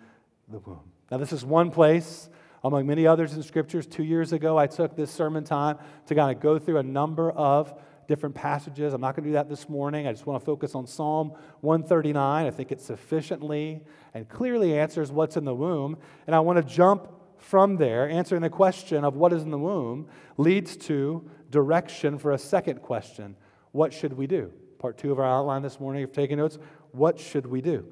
[0.48, 0.80] the womb.
[1.10, 2.28] Now, this is one place
[2.64, 3.86] among many others in scriptures.
[3.86, 7.30] Two years ago, I took this sermon time to kind of go through a number
[7.30, 7.74] of
[8.06, 8.92] different passages.
[8.92, 10.06] I'm not going to do that this morning.
[10.06, 12.46] I just want to focus on Psalm 139.
[12.46, 15.96] I think it sufficiently and clearly answers what's in the womb.
[16.26, 19.58] And I want to jump from there, answering the question of what is in the
[19.58, 23.36] womb, leads to direction for a second question
[23.72, 24.52] What should we do?
[24.78, 26.58] Part two of our outline this morning, if you're taking notes,
[26.92, 27.86] what should we do?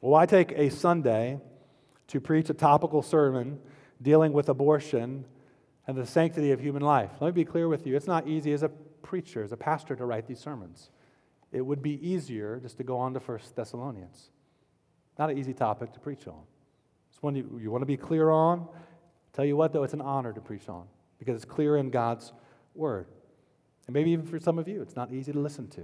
[0.00, 1.38] Well, I take a Sunday
[2.08, 3.60] to preach a topical sermon
[4.00, 5.26] dealing with abortion
[5.90, 7.10] and the sanctity of human life.
[7.20, 8.68] Let me be clear with you it's not easy as a
[9.02, 10.90] preacher, as a pastor, to write these sermons.
[11.50, 14.30] It would be easier just to go on to 1 Thessalonians.
[15.18, 16.42] Not an easy topic to preach on.
[17.10, 18.68] It's one you, you want to be clear on.
[19.32, 20.86] Tell you what, though, it's an honor to preach on
[21.18, 22.32] because it's clear in God's
[22.76, 23.06] word.
[23.88, 25.82] And maybe even for some of you, it's not easy to listen to.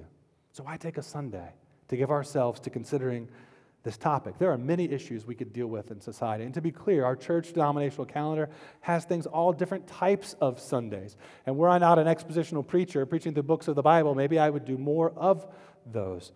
[0.53, 1.49] So why take a Sunday
[1.89, 3.29] to give ourselves to considering
[3.87, 4.37] this topic.
[4.37, 6.43] There are many issues we could deal with in society.
[6.43, 11.17] And to be clear, our church denominational calendar has things all different types of Sundays.
[11.47, 14.51] And were I not an expositional preacher preaching the books of the Bible, maybe I
[14.51, 15.47] would do more of
[15.87, 16.33] those.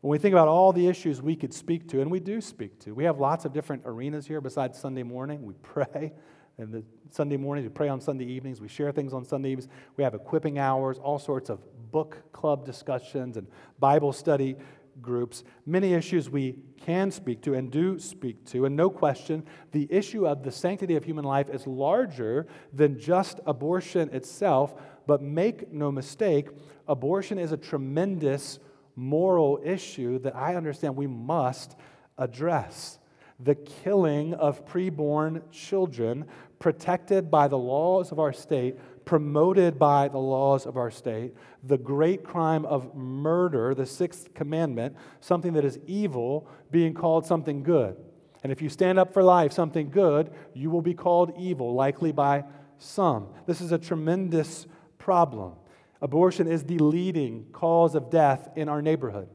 [0.00, 2.80] When we think about all the issues we could speak to, and we do speak
[2.80, 5.44] to, we have lots of different arenas here besides Sunday morning.
[5.44, 6.12] We pray.
[6.58, 9.70] And the Sunday mornings, we pray on Sunday evenings, we share things on Sunday evenings.
[9.96, 11.60] We have equipping hours, all sorts of
[11.92, 13.46] book club discussions and
[13.78, 14.56] Bible study
[15.02, 18.64] groups, many issues we can speak to and do speak to.
[18.64, 23.40] And no question, the issue of the sanctity of human life is larger than just
[23.46, 24.74] abortion itself.
[25.06, 26.48] But make no mistake,
[26.86, 28.58] abortion is a tremendous
[28.96, 31.76] moral issue that I understand we must
[32.18, 32.98] address.
[33.40, 36.26] The killing of preborn children,
[36.58, 38.76] protected by the laws of our state,
[39.08, 44.94] promoted by the laws of our state, the great crime of murder, the sixth commandment,
[45.22, 47.96] something that is evil being called something good.
[48.42, 52.12] And if you stand up for life, something good, you will be called evil, likely
[52.12, 52.44] by
[52.76, 53.28] some.
[53.46, 54.66] This is a tremendous
[54.98, 55.54] problem.
[56.02, 59.30] Abortion is the leading cause of death in our neighborhood.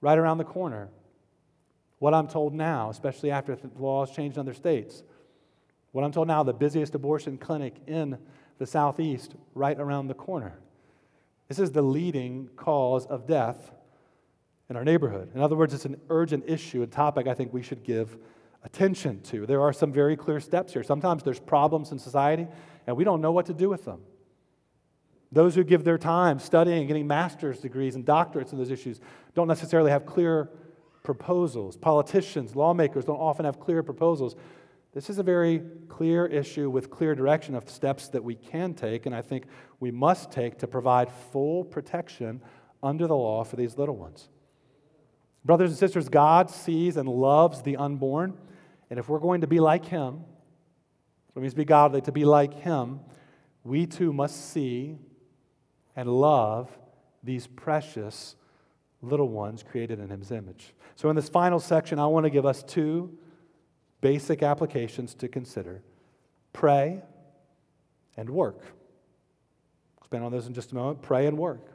[0.00, 0.88] Right around the corner.
[1.98, 5.02] What I'm told now, especially after the laws changed in other states,
[5.92, 8.18] what I'm told now, the busiest abortion clinic in
[8.58, 10.58] the southeast, right around the corner.
[11.48, 13.72] This is the leading cause of death
[14.68, 15.30] in our neighborhood.
[15.34, 18.16] In other words, it's an urgent issue, a topic I think we should give
[18.62, 19.46] attention to.
[19.46, 20.82] There are some very clear steps here.
[20.82, 22.46] Sometimes there's problems in society,
[22.86, 24.00] and we don't know what to do with them.
[25.32, 29.00] Those who give their time studying getting master's degrees and doctorates in those issues
[29.34, 30.50] don't necessarily have clear
[31.02, 31.76] proposals.
[31.76, 34.36] Politicians, lawmakers don't often have clear proposals.
[34.92, 39.06] This is a very clear issue with clear direction of steps that we can take,
[39.06, 39.44] and I think
[39.78, 42.40] we must take to provide full protection
[42.82, 44.28] under the law for these little ones.
[45.44, 48.36] Brothers and sisters, God sees and loves the unborn,
[48.90, 50.24] and if we're going to be like Him,
[51.36, 53.00] it means to be godly, to be like Him,
[53.62, 54.98] we too must see
[55.94, 56.76] and love
[57.22, 58.34] these precious
[59.02, 60.74] little ones created in His image.
[60.96, 63.16] So, in this final section, I want to give us two
[64.00, 65.82] basic applications to consider
[66.52, 67.00] pray
[68.16, 68.62] and work.
[69.98, 71.02] Expand on those in just a moment.
[71.02, 71.66] Pray and work.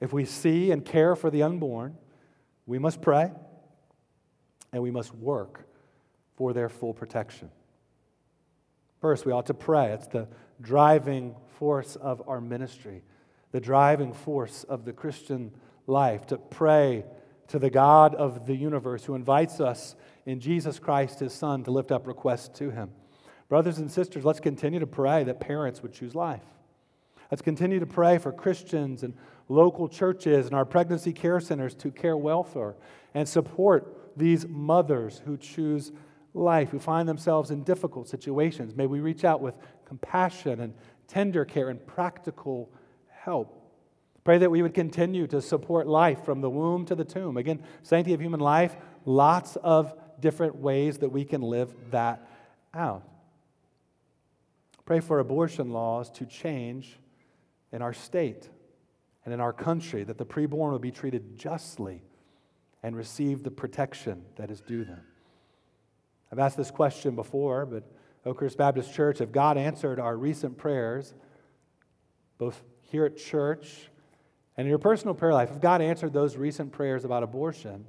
[0.00, 1.96] If we see and care for the unborn,
[2.66, 3.32] we must pray
[4.72, 5.66] and we must work
[6.36, 7.50] for their full protection.
[9.00, 9.92] First, we ought to pray.
[9.92, 10.28] It's the
[10.60, 13.02] driving force of our ministry,
[13.52, 15.52] the driving force of the Christian
[15.86, 17.04] life, to pray
[17.48, 19.94] to the God of the universe who invites us
[20.26, 22.90] in Jesus Christ, his Son, to lift up requests to him.
[23.48, 26.44] Brothers and sisters, let's continue to pray that parents would choose life.
[27.30, 29.14] Let's continue to pray for Christians and
[29.48, 32.76] local churches and our pregnancy care centers to care well for
[33.12, 35.92] and support these mothers who choose
[36.34, 38.74] life who find themselves in difficult situations.
[38.74, 39.54] May we reach out with
[39.86, 40.74] compassion and
[41.06, 42.70] tender care and practical
[43.08, 43.60] help.
[44.24, 47.36] Pray that we would continue to support life from the womb to the tomb.
[47.36, 52.26] Again, sanctity of human life, lots of different ways that we can live that
[52.72, 53.06] out.
[54.86, 56.98] Pray for abortion laws to change
[57.72, 58.48] in our state
[59.26, 62.00] and in our country, that the preborn will be treated justly
[62.82, 65.02] and receive the protection that is due them.
[66.32, 67.84] I've asked this question before, but
[68.24, 71.12] Oakhurst Baptist Church, if God answered our recent prayers,
[72.38, 73.90] both here at church
[74.56, 77.84] and in your personal prayer life, if God answered those recent prayers about abortion,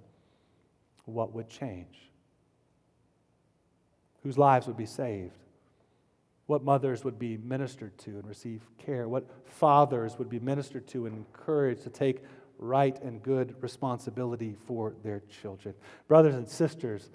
[1.05, 2.11] what would change?
[4.25, 5.37] Whose lives would be saved?
[6.47, 9.07] What mothers would be ministered to and receive care?
[9.07, 12.23] What fathers would be ministered to and encouraged to take
[12.57, 15.75] right and good responsibility for their children?
[16.07, 17.11] Brothers and sisters,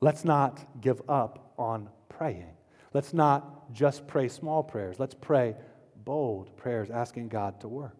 [0.00, 2.56] let's not give up on praying.
[2.94, 4.98] Let's not just pray small prayers.
[4.98, 5.56] Let's pray
[6.06, 7.98] bold prayers asking God to work.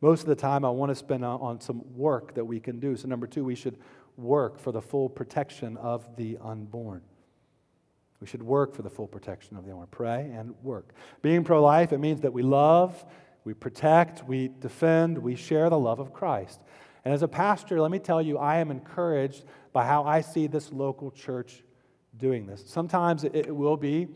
[0.00, 2.96] Most of the time, I want to spend on some work that we can do.
[2.96, 3.78] So, number two, we should
[4.16, 7.02] work for the full protection of the unborn.
[8.22, 9.88] We should work for the full protection of the unborn.
[9.90, 10.94] Pray and work.
[11.22, 13.04] Being pro life, it means that we love,
[13.42, 16.60] we protect, we defend, we share the love of Christ.
[17.04, 20.46] And as a pastor, let me tell you, I am encouraged by how I see
[20.46, 21.64] this local church
[22.16, 22.62] doing this.
[22.64, 24.06] Sometimes it will be,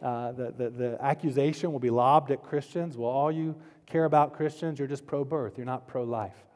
[0.00, 2.96] uh, the, the, the accusation will be lobbed at Christians.
[2.96, 6.46] Well, all you care about Christians, you're just pro birth, you're not pro life.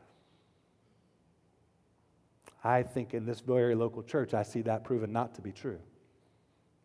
[2.64, 5.80] I think in this very local church, I see that proven not to be true.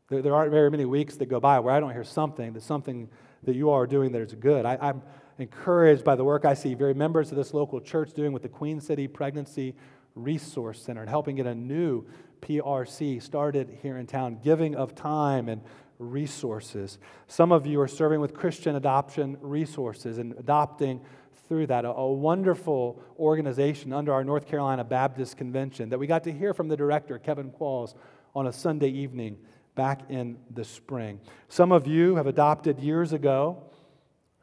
[0.10, 2.64] There, there aren't very many weeks that go by where I don't hear something, that
[2.64, 3.10] something
[3.44, 4.66] that you all are doing that is good.
[4.66, 5.02] I, I'm
[5.38, 8.50] encouraged by the work I see very members of this local church doing with the
[8.50, 9.76] Queen City Pregnancy
[10.16, 12.06] Resource Center and helping get a new
[12.42, 15.62] PRC started here in town, giving of time and
[16.00, 16.98] resources.
[17.28, 21.02] Some of you are serving with Christian adoption resources and adopting
[21.48, 21.86] through that.
[21.86, 26.54] A, a, wonderful organization under our North Carolina Baptist Convention that we got to hear
[26.54, 27.96] from the director, Kevin Qualls,
[28.34, 29.38] on a Sunday evening
[29.80, 31.22] back in the spring.
[31.48, 33.64] Some of you have adopted years ago,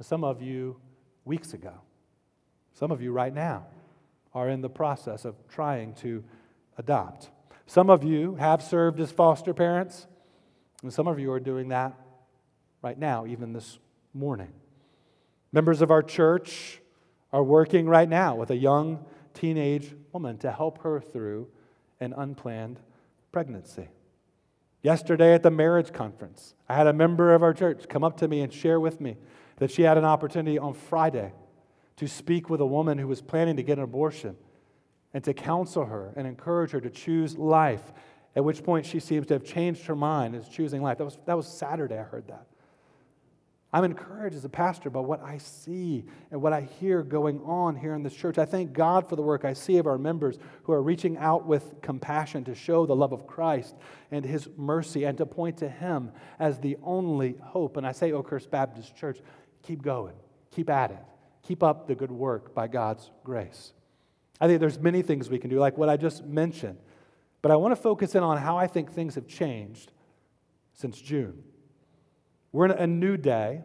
[0.01, 0.81] some of you
[1.27, 1.75] weeks ago.
[2.73, 3.67] Some of you right now
[4.33, 6.25] are in the process of trying to
[6.79, 7.29] adopt.
[7.67, 10.07] Some of you have served as foster parents.
[10.83, 11.93] And some of you are doing that
[12.81, 13.79] right now, even this
[14.15, 14.55] morning.
[15.53, 16.81] Members of our church
[17.31, 21.49] are working right now with a young teenage woman to help her through
[22.01, 22.81] an unplanned
[23.33, 23.89] pregnancy.
[24.87, 28.29] Yesterday at the marriage conference, I had a member of our church come up to
[28.29, 29.17] me and share with me
[29.57, 31.33] that she had an opportunity on Friday
[31.97, 34.37] to speak with a woman who was planning to get an abortion
[35.13, 37.93] and to counsel her and encourage her to choose life
[38.37, 40.99] at which point she seems to have changed her mind and is choosing life.
[40.99, 42.47] That was, that was Saturday, I heard that.
[43.77, 47.77] I'm encouraged as a pastor by what I see and what I hear going on
[47.77, 48.39] here in this church.
[48.39, 51.45] I thank God for the work I see of our members who are reaching out
[51.45, 53.75] with compassion to show the love of Christ
[54.11, 57.77] and His mercy and to point to Him as the only hope.
[57.77, 59.19] And I say, Oakhurst Baptist Church,
[59.63, 60.15] keep going,
[60.51, 61.05] keep at it,
[61.43, 63.75] keep up the good work by God's grace.
[64.41, 66.79] I think there's many things we can do, like what I just mentioned.
[67.43, 69.93] But I want to focus in on how I think things have changed
[70.73, 71.43] since June.
[72.57, 73.61] We're in a new day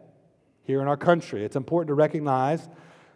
[0.64, 1.46] here in our country.
[1.46, 2.68] It's important to recognize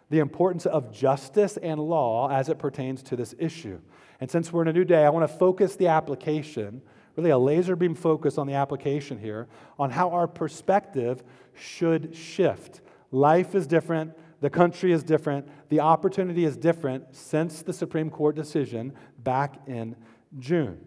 [0.09, 3.79] the importance of justice and law as it pertains to this issue.
[4.19, 6.81] And since we're in a new day, I want to focus the application,
[7.15, 12.81] really a laser beam focus on the application here, on how our perspective should shift.
[13.11, 18.35] Life is different, the country is different, the opportunity is different since the Supreme Court
[18.35, 19.95] decision back in
[20.39, 20.79] June.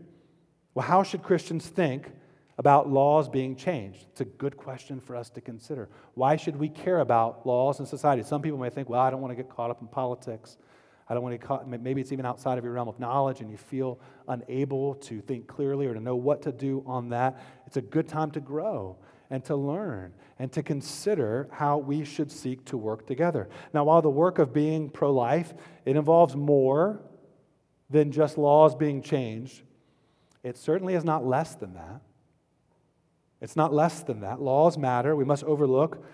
[0.74, 2.10] Well, how should Christians think
[2.60, 4.04] about laws being changed?
[4.10, 5.88] It's a good question for us to consider.
[6.12, 8.22] Why should we care about laws in society?
[8.22, 10.58] Some people may think, well, I don't want to get caught up in politics.
[11.08, 13.40] I don't want to get caught, maybe it's even outside of your realm of knowledge
[13.40, 17.40] and you feel unable to think clearly or to know what to do on that.
[17.66, 18.98] It's a good time to grow
[19.30, 23.48] and to learn and to consider how we should seek to work together.
[23.72, 25.54] Now, while the work of being pro life,
[25.86, 27.00] it involves more
[27.88, 29.62] than just laws being changed.
[30.42, 32.02] It certainly is not less than that.
[33.40, 34.40] It's not less than that.
[34.40, 35.16] Laws matter.
[35.16, 36.04] We must overlook,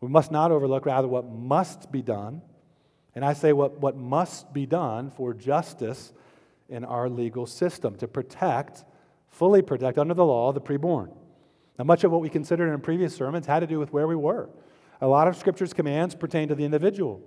[0.00, 2.42] we must not overlook, rather, what must be done.
[3.14, 6.12] And I say what, what must be done for justice
[6.68, 8.84] in our legal system to protect,
[9.28, 11.12] fully protect under the law, the preborn.
[11.78, 14.14] Now, much of what we considered in previous sermons had to do with where we
[14.14, 14.48] were.
[15.00, 17.20] A lot of Scripture's commands pertain to the individual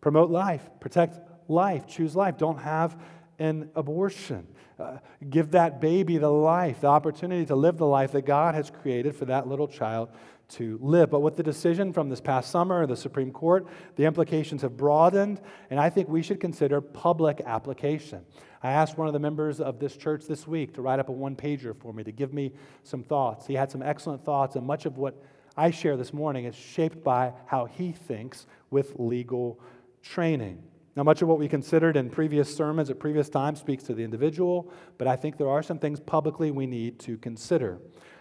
[0.00, 1.18] promote life, protect
[1.48, 3.00] life, choose life, don't have
[3.38, 4.46] in abortion.
[4.78, 4.98] Uh,
[5.30, 9.14] give that baby the life, the opportunity to live the life that God has created
[9.14, 10.10] for that little child
[10.48, 11.10] to live.
[11.10, 13.66] But with the decision from this past summer, the Supreme Court,
[13.96, 18.24] the implications have broadened, and I think we should consider public application.
[18.62, 21.12] I asked one of the members of this church this week to write up a
[21.12, 23.46] one pager for me to give me some thoughts.
[23.46, 25.22] He had some excellent thoughts, and much of what
[25.56, 29.60] I share this morning is shaped by how he thinks with legal
[30.02, 30.62] training.
[30.96, 34.04] Now, much of what we considered in previous sermons at previous times speaks to the
[34.04, 37.78] individual, but I think there are some things publicly we need to consider.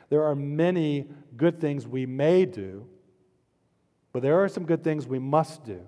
[0.09, 1.07] There are many
[1.37, 2.87] good things we may do,
[4.11, 5.81] but there are some good things we must do.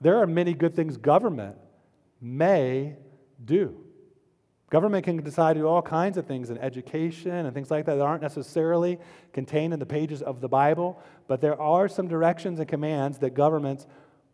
[0.00, 1.56] There are many good things government
[2.20, 2.96] may
[3.42, 3.82] do.
[4.68, 7.94] Government can decide to do all kinds of things in education and things like that
[7.94, 8.98] that aren't necessarily
[9.32, 13.32] contained in the pages of the Bible, but there are some directions and commands that
[13.32, 13.86] governments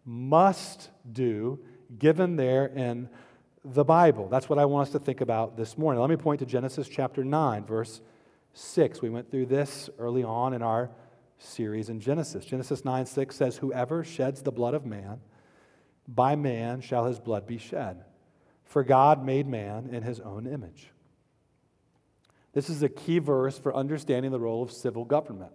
[0.05, 1.61] must do
[1.99, 3.09] given there in
[3.65, 4.29] the Bible.
[4.29, 6.01] That's what I want us to think about this morning.
[6.01, 8.01] Let me point to Genesis chapter 9, verse
[8.55, 9.03] 6.
[9.03, 10.91] We went through this early on in our
[11.39, 12.45] series in Genesis.
[12.45, 15.21] Genesis 9 6 says, Whoever sheds the blood of man,
[16.09, 18.05] by man shall his blood be shed.
[18.65, 20.91] For God made man in his own image.
[22.53, 25.53] This is a key verse for understanding the role of civil government.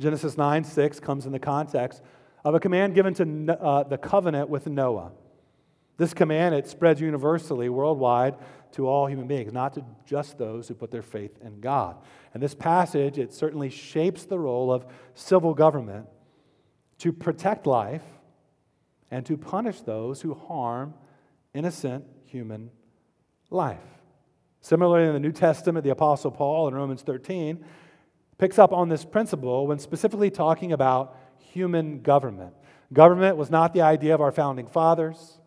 [0.00, 2.02] Genesis 9 6 comes in the context
[2.44, 5.12] of a command given to uh, the covenant with Noah.
[5.96, 8.36] This command, it spreads universally, worldwide,
[8.72, 11.96] to all human beings, not to just those who put their faith in God.
[12.32, 16.06] And this passage, it certainly shapes the role of civil government
[16.98, 18.02] to protect life
[19.10, 20.94] and to punish those who harm
[21.52, 22.70] innocent human
[23.50, 23.78] life.
[24.62, 27.62] Similarly, in the New Testament, the Apostle Paul in Romans 13
[28.38, 31.16] picks up on this principle when specifically talking about
[31.52, 32.54] human government.
[32.92, 35.38] Government was not the idea of our founding fathers.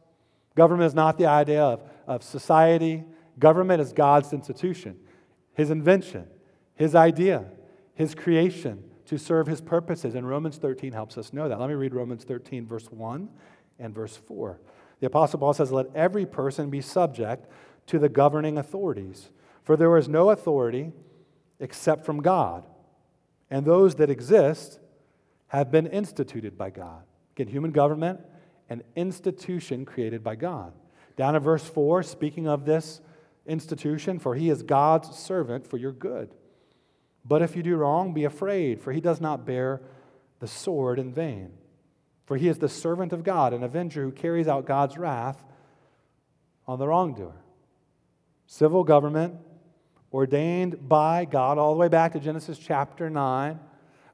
[0.55, 3.03] Government is not the idea of, of society.
[3.39, 4.97] Government is God's institution,
[5.53, 6.27] His invention,
[6.75, 7.45] His idea,
[7.93, 10.15] His creation to serve His purposes.
[10.15, 11.59] And Romans 13 helps us know that.
[11.59, 13.29] Let me read Romans 13, verse 1
[13.79, 14.59] and verse 4.
[14.99, 17.47] The Apostle Paul says, Let every person be subject
[17.87, 19.29] to the governing authorities,
[19.63, 20.93] for there is no authority
[21.59, 22.63] except from God,
[23.49, 24.79] and those that exist
[25.57, 27.03] have been instituted by God.
[27.35, 28.19] Again, human government,
[28.69, 30.73] an institution created by God.
[31.17, 33.01] Down in verse 4, speaking of this
[33.45, 36.33] institution, for he is God's servant for your good.
[37.23, 39.81] But if you do wrong, be afraid, for he does not bear
[40.39, 41.51] the sword in vain.
[42.25, 45.43] For he is the servant of God, an avenger who carries out God's wrath
[46.67, 47.41] on the wrongdoer.
[48.47, 49.35] Civil government
[50.11, 53.59] ordained by God, all the way back to Genesis chapter 9,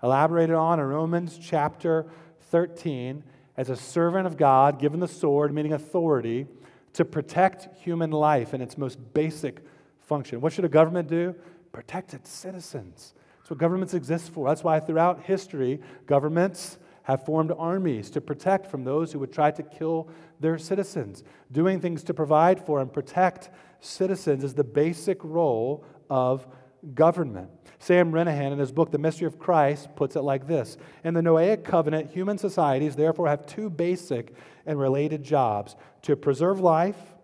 [0.03, 2.05] elaborated on in Romans chapter
[2.49, 3.23] 13,
[3.57, 6.47] as a servant of God, given the sword, meaning authority,
[6.93, 9.63] to protect human life in its most basic
[10.01, 10.41] function.
[10.41, 11.35] What should a government do?
[11.71, 13.13] Protect its citizens.
[13.37, 14.47] That's what governments exist for.
[14.47, 19.51] That's why throughout history, governments have formed armies to protect from those who would try
[19.51, 21.23] to kill their citizens.
[21.51, 23.49] Doing things to provide for and protect
[23.79, 26.47] citizens is the basic role of
[26.93, 27.60] government.
[27.81, 31.21] Sam Renihan, in his book, The Mystery of Christ, puts it like this In the
[31.21, 34.35] Noahic covenant, human societies therefore have two basic
[34.67, 37.15] and related jobs to preserve life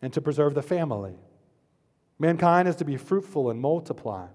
[0.00, 1.16] and to preserve the family.
[2.20, 4.28] Mankind is to be fruitful and multiply.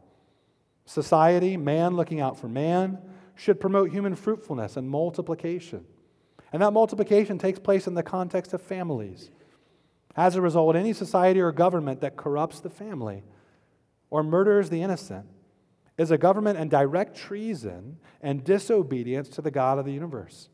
[0.85, 2.97] Society, man looking out for man,
[3.35, 5.85] should promote human fruitfulness and multiplication.
[6.51, 9.31] And that multiplication takes place in the context of families.
[10.17, 13.23] As a result, any society or government that corrupts the family
[14.13, 15.25] or murders the innocent
[15.97, 20.49] is a government in direct treason and disobedience to the God of the universe.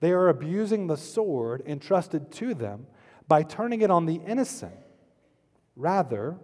[0.00, 2.86] They are abusing the sword entrusted to them
[3.28, 4.72] by turning it on the innocent
[5.76, 6.38] rather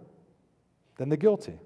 [0.97, 1.59] than the guilty.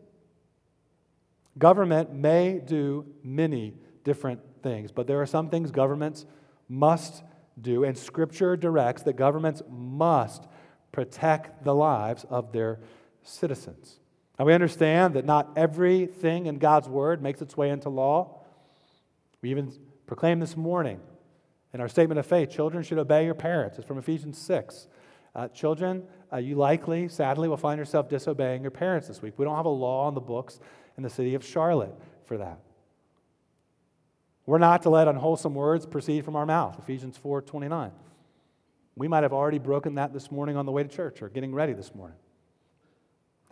[1.58, 3.74] Government may do many
[4.06, 6.26] different things, but there are some things governments
[6.70, 7.24] must
[7.60, 10.48] do, and Scripture directs that governments must
[10.94, 12.80] protect the lives of their
[13.22, 14.00] citizens.
[14.40, 18.42] Now, we understand that not everything in God's Word makes its way into law.
[19.42, 19.72] We even
[20.08, 21.00] proclaim this morning
[21.74, 23.78] in our statement of faith children should obey your parents.
[23.78, 24.88] It's from Ephesians 6.
[25.36, 29.34] Uh, children, uh, you likely, sadly, will find yourself disobeying your parents this week.
[29.38, 30.60] We don't have a law on the books
[30.98, 31.94] in the city of Charlotte
[32.26, 32.60] for that.
[34.46, 37.92] We're not to let unwholesome words proceed from our mouth, Ephesians 4 29.
[38.96, 41.54] We might have already broken that this morning on the way to church or getting
[41.54, 42.18] ready this morning.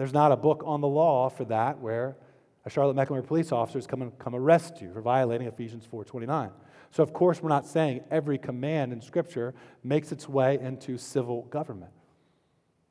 [0.02, 2.18] There's not a book on the law for that where
[2.66, 6.50] a Charlotte Mecklenburg police officer is come and come arrest you for violating Ephesians 4:29.
[6.90, 11.44] So, of course, we're not saying every command in Scripture makes its way into civil
[11.44, 11.92] government.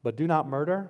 [0.04, 0.88] But do not murder,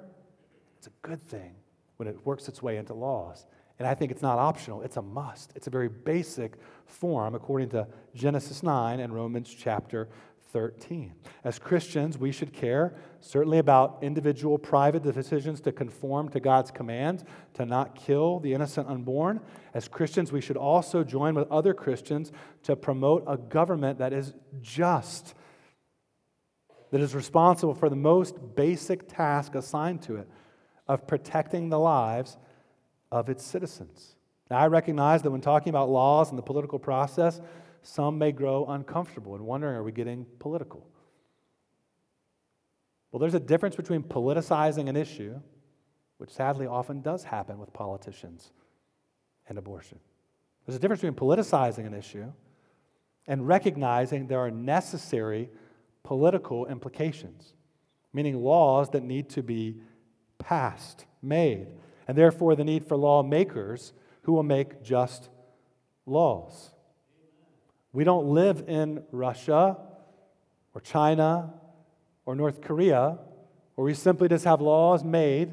[0.77, 1.55] it's a good thing
[1.97, 3.47] when it works its way into laws.
[3.79, 5.55] And I think it's not optional, it's a must.
[5.57, 10.11] It's a very basic form according to Genesis 9 and Romans chapter
[10.53, 11.15] 13.
[11.45, 17.25] As Christians, we should care certainly about individual private decisions to conform to God's commands,
[17.55, 19.41] to not kill the innocent unborn.
[19.75, 22.33] As Christians, we should also join with other Christians
[22.65, 25.35] to promote a government that is just,
[26.91, 30.29] that is responsible for the most basic task assigned to it
[30.89, 32.37] of protecting the lives
[33.13, 34.17] of its citizens.
[34.51, 37.41] Now, I recognize that when talking about laws and the political process,
[37.83, 40.87] some may grow uncomfortable and wondering are we getting political?
[43.11, 45.41] Well, there's a difference between politicizing an issue,
[46.19, 48.53] which sadly often does happen with politicians,
[49.49, 49.99] and abortion.
[50.65, 52.33] There's a difference between politicizing an issue
[53.27, 55.51] and recognizing there are necessary
[56.03, 57.55] political implications,
[58.13, 59.77] meaning laws that need to be
[60.39, 61.69] passed, made,
[62.09, 65.29] and therefore the need for lawmakers who will make just
[66.07, 66.71] laws.
[67.93, 69.77] We don't live in Russia
[70.75, 71.53] or China
[72.25, 73.19] or North Korea
[73.75, 75.53] where we simply just have laws made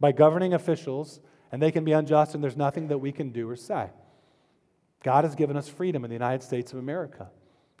[0.00, 1.20] by governing officials
[1.52, 3.90] and they can be unjust and there's nothing that we can do or say.
[5.02, 7.30] God has given us freedom in the United States of America,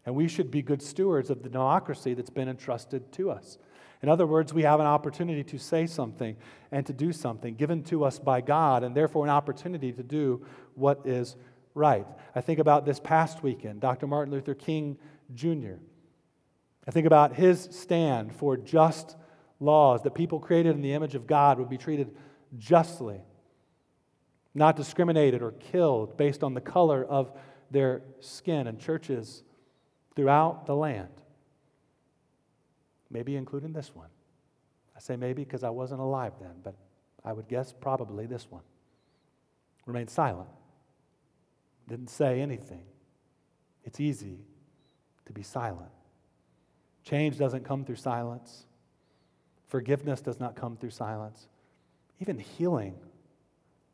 [0.06, 3.58] and we should be good stewards of the democracy that's been entrusted to us.
[4.02, 6.36] In other words, we have an opportunity to say something
[6.72, 10.44] and to do something given to us by God, and therefore an opportunity to do
[10.74, 11.36] what is
[11.74, 12.06] right.
[12.34, 14.06] I think about this past weekend, Dr.
[14.06, 14.98] Martin Luther King
[15.34, 15.74] Jr.
[16.86, 19.16] I think about his stand for just
[19.60, 22.16] laws that people created in the image of God would be treated
[22.58, 23.20] justly,
[24.54, 27.32] not discriminated or killed based on the color of
[27.70, 29.44] their skin, and churches
[30.16, 31.20] throughout the land
[33.10, 34.08] maybe including this one.
[34.96, 36.74] I say maybe because I wasn't alive then, but
[37.24, 38.62] I would guess probably this one.
[39.86, 40.48] Remained silent,
[41.88, 42.84] didn't say anything.
[43.84, 44.38] It's easy
[45.26, 45.90] to be silent.
[47.02, 48.66] Change doesn't come through silence,
[49.68, 51.48] forgiveness does not come through silence.
[52.20, 52.94] Even healing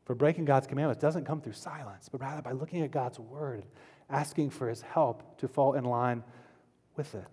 [0.05, 3.65] for breaking God's commandments doesn't come through silence, but rather by looking at God's word,
[4.09, 6.23] asking for his help to fall in line
[6.97, 7.27] with it.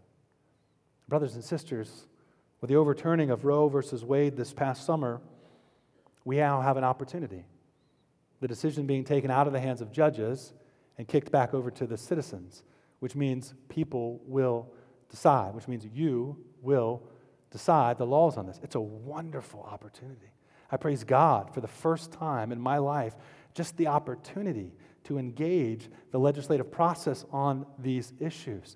[1.07, 2.07] Brothers and sisters,
[2.61, 5.21] with the overturning of Roe versus Wade this past summer,
[6.25, 7.45] we now have an opportunity.
[8.43, 10.51] The decision being taken out of the hands of judges
[10.97, 12.63] and kicked back over to the citizens,
[12.99, 14.69] which means people will
[15.09, 17.03] decide, which means you will
[17.51, 18.59] decide the laws on this.
[18.61, 20.33] It's a wonderful opportunity.
[20.69, 23.15] I praise God for the first time in my life,
[23.53, 24.73] just the opportunity
[25.05, 28.75] to engage the legislative process on these issues.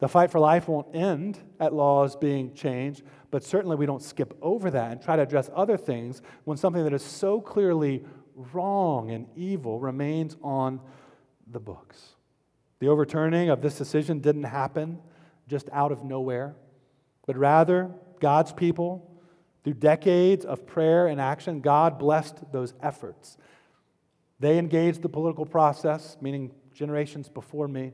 [0.00, 4.36] The fight for life won't end at laws being changed, but certainly we don't skip
[4.42, 8.04] over that and try to address other things when something that is so clearly
[8.52, 10.80] wrong and evil remains on
[11.50, 12.14] the books.
[12.78, 14.98] The overturning of this decision didn't happen
[15.48, 16.54] just out of nowhere,
[17.26, 19.06] but rather God's people,
[19.64, 23.36] through decades of prayer and action, God blessed those efforts.
[24.38, 27.92] They engaged the political process, meaning generations before me.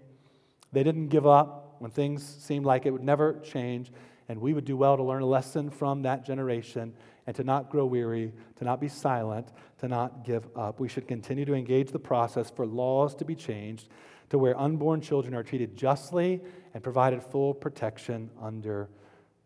[0.72, 3.90] They didn't give up when things seemed like it would never change,
[4.28, 6.92] and we would do well to learn a lesson from that generation
[7.26, 10.80] and to not grow weary, to not be silent, to not give up.
[10.80, 13.88] We should continue to engage the process for laws to be changed
[14.30, 16.40] to where unborn children are treated justly
[16.74, 18.88] and provided full protection under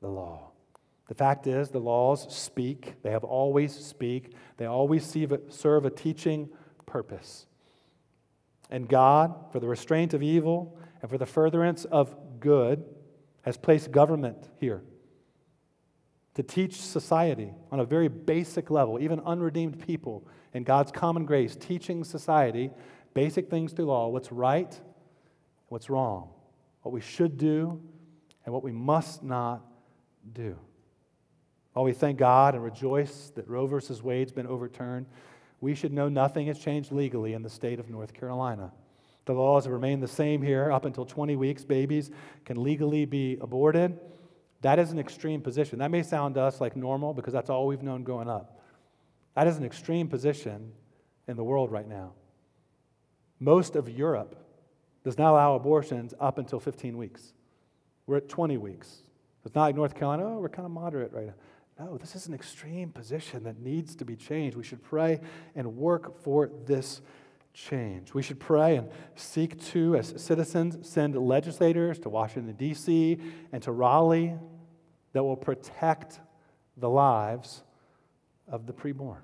[0.01, 0.51] the law.
[1.09, 2.95] The fact is, the laws speak.
[3.03, 4.35] They have always speak.
[4.57, 5.05] They always
[5.49, 6.49] serve a teaching
[6.87, 7.47] purpose.
[8.71, 12.85] And God, for the restraint of evil and for the furtherance of good,
[13.43, 14.83] has placed government here
[16.35, 21.57] to teach society on a very basic level, even unredeemed people in God's common grace,
[21.57, 22.71] teaching society
[23.15, 24.81] basic things through law what's right,
[25.69, 26.31] what's wrong,
[26.83, 27.81] what we should do,
[28.45, 29.65] and what we must not
[30.33, 30.57] do.
[31.73, 35.07] While we thank God and rejoice that Roe versus Wade's been overturned,
[35.61, 38.73] we should know nothing has changed legally in the state of North Carolina.
[39.27, 41.65] The laws have remained the same here up until 20 weeks.
[41.65, 42.11] Babies
[42.45, 43.99] can legally be aborted.
[44.63, 45.79] That is an extreme position.
[45.79, 48.61] That may sound to us like normal because that's all we've known growing up.
[49.35, 50.73] That is an extreme position
[51.29, 52.13] in the world right now.
[53.39, 54.37] Most of Europe
[55.05, 57.33] does not allow abortions up until 15 weeks.
[58.07, 59.03] We're at 20 weeks.
[59.45, 61.35] It's not like North Carolina, oh, we're kind of moderate right now.
[61.79, 64.57] No, this is an extreme position that needs to be changed.
[64.57, 65.21] We should pray
[65.55, 67.01] and work for this
[67.53, 68.15] change.
[68.15, 73.19] We should pray and seek to, as citizens, send legislators to Washington, D.C.
[73.53, 74.35] and to Raleigh
[75.13, 76.21] that will protect
[76.77, 77.63] the lives
[78.49, 79.23] of the preborn.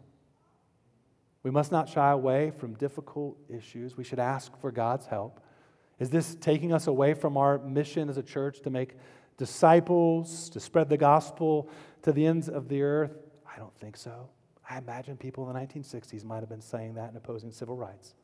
[1.42, 3.96] We must not shy away from difficult issues.
[3.96, 5.40] We should ask for God's help.
[6.00, 8.96] Is this taking us away from our mission as a church to make
[9.36, 11.68] disciples, to spread the gospel
[12.02, 13.16] to the ends of the earth?
[13.46, 14.28] I don't think so.
[14.68, 18.14] I imagine people in the 1960s might have been saying that and opposing civil rights.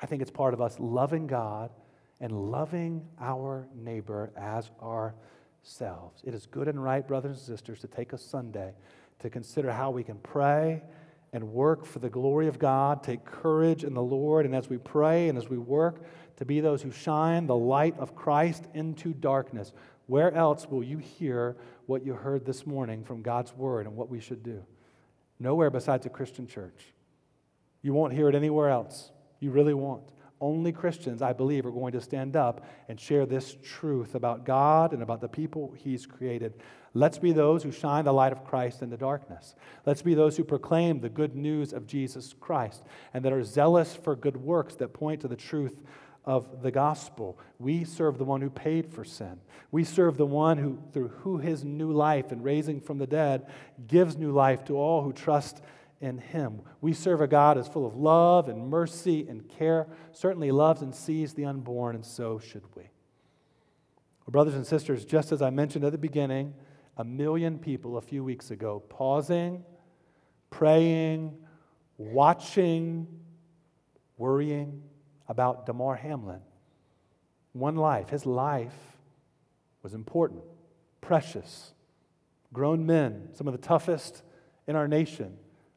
[0.00, 1.70] I think it's part of us loving God
[2.20, 6.22] and loving our neighbor as ourselves.
[6.24, 8.72] It is good and right, brothers and sisters, to take a Sunday
[9.20, 10.82] to consider how we can pray
[11.32, 14.78] and work for the glory of God, take courage in the Lord, and as we
[14.78, 16.02] pray and as we work,
[16.36, 19.72] to be those who shine the light of Christ into darkness.
[20.06, 24.08] Where else will you hear what you heard this morning from God's word and what
[24.08, 24.64] we should do?
[25.38, 26.92] Nowhere besides a Christian church.
[27.82, 29.10] You won't hear it anywhere else.
[29.40, 30.10] You really won't.
[30.40, 34.92] Only Christians, I believe, are going to stand up and share this truth about God
[34.92, 36.54] and about the people He's created.
[36.92, 39.54] Let's be those who shine the light of Christ in the darkness.
[39.84, 43.96] Let's be those who proclaim the good news of Jesus Christ and that are zealous
[43.96, 45.82] for good works that point to the truth
[46.24, 47.38] of the gospel.
[47.58, 49.40] We serve the one who paid for sin.
[49.70, 53.46] We serve the one who, through who his new life and raising from the dead,
[53.86, 55.60] gives new life to all who trust
[56.00, 56.62] in him.
[56.80, 60.94] We serve a God who's full of love and mercy and care, certainly loves and
[60.94, 62.82] sees the unborn, and so should we.
[64.24, 66.54] Well, brothers and sisters, just as I mentioned at the beginning,
[66.96, 69.64] a million people a few weeks ago pausing,
[70.50, 71.36] praying,
[71.98, 73.06] watching,
[74.16, 74.82] worrying
[75.28, 76.40] about Damar Hamlin.
[77.52, 78.74] One life, his life
[79.82, 80.42] was important,
[81.00, 81.72] precious.
[82.52, 84.22] Grown men, some of the toughest
[84.66, 85.36] in our nation,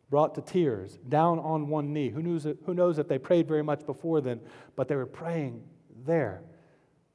[0.10, 2.10] brought to tears, down on one knee.
[2.10, 4.40] Who knows, who knows if they prayed very much before then,
[4.76, 5.64] but they were praying
[6.06, 6.42] there.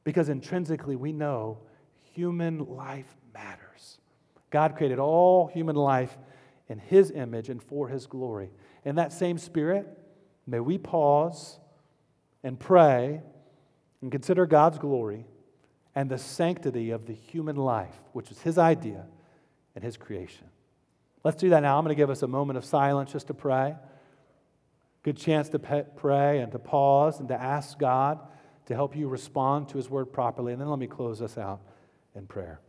[0.04, 1.58] Because intrinsically, we know
[2.12, 3.98] human life matters.
[4.50, 6.18] God created all human life
[6.68, 8.50] in His image and for His glory.
[8.84, 9.86] In that same spirit,
[10.46, 11.58] may we pause
[12.42, 13.20] and pray
[14.00, 15.26] and consider God's glory
[15.94, 19.04] and the sanctity of the human life, which is His idea
[19.74, 20.46] and His creation.
[21.24, 21.78] Let's do that now.
[21.78, 23.76] I'm going to give us a moment of silence just to pray.
[25.02, 28.20] Good chance to pray and to pause and to ask God
[28.66, 30.52] to help you respond to His word properly.
[30.52, 31.60] And then let me close us out
[32.14, 32.60] in prayer.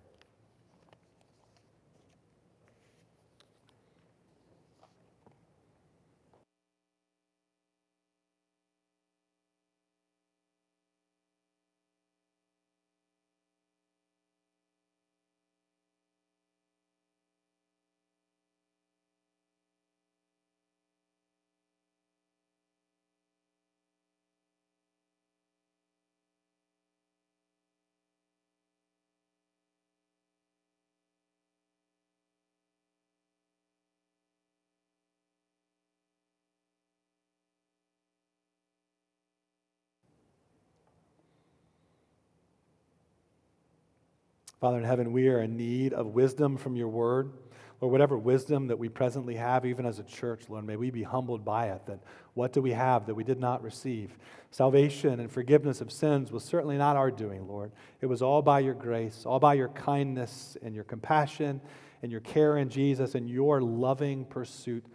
[44.64, 47.34] Father in heaven, we are in need of wisdom from your word.
[47.82, 51.04] Lord, whatever wisdom that we presently have, even as a church, Lord, may we be
[51.04, 51.86] humbled by it.
[51.86, 52.00] That
[52.34, 54.18] what do we have that we did not receive?
[54.52, 57.74] Salvation and forgiveness of sins was certainly not our doing, Lord.
[58.00, 61.60] It was all by your grace, all by your kindness and your compassion
[62.02, 64.86] and your care in Jesus and your loving pursuit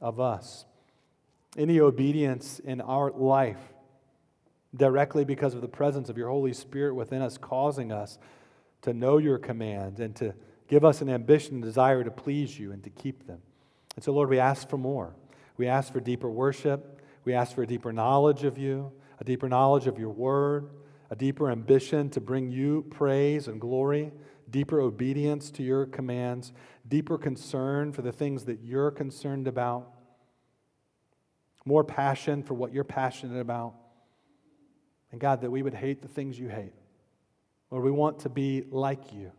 [0.00, 0.66] of us.
[1.58, 3.58] Any obedience in our life,
[4.76, 8.20] directly because of the presence of your Holy Spirit within us, causing us
[8.82, 10.34] to know your commands and to
[10.68, 13.40] give us an ambition and desire to please you and to keep them.
[13.96, 15.14] And so, Lord, we ask for more.
[15.56, 17.02] We ask for deeper worship.
[17.24, 20.70] We ask for a deeper knowledge of you, a deeper knowledge of your word,
[21.10, 24.12] a deeper ambition to bring you praise and glory,
[24.48, 26.52] deeper obedience to your commands,
[26.88, 29.92] deeper concern for the things that you're concerned about,
[31.64, 33.74] more passion for what you're passionate about.
[35.12, 36.72] And God, that we would hate the things you hate.
[37.70, 39.32] Lord, we want to be like you.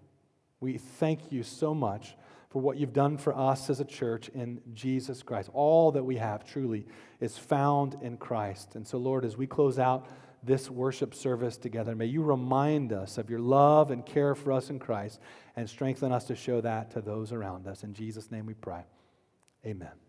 [0.60, 2.16] We thank you so much
[2.50, 5.50] for what you've done for us as a church in Jesus Christ.
[5.54, 6.86] All that we have truly
[7.20, 8.76] is found in Christ.
[8.76, 10.08] And so, Lord, as we close out
[10.44, 14.70] this worship service together, may you remind us of your love and care for us
[14.70, 15.20] in Christ
[15.56, 17.84] and strengthen us to show that to those around us.
[17.84, 18.84] In Jesus' name we pray.
[19.66, 20.02] Amen.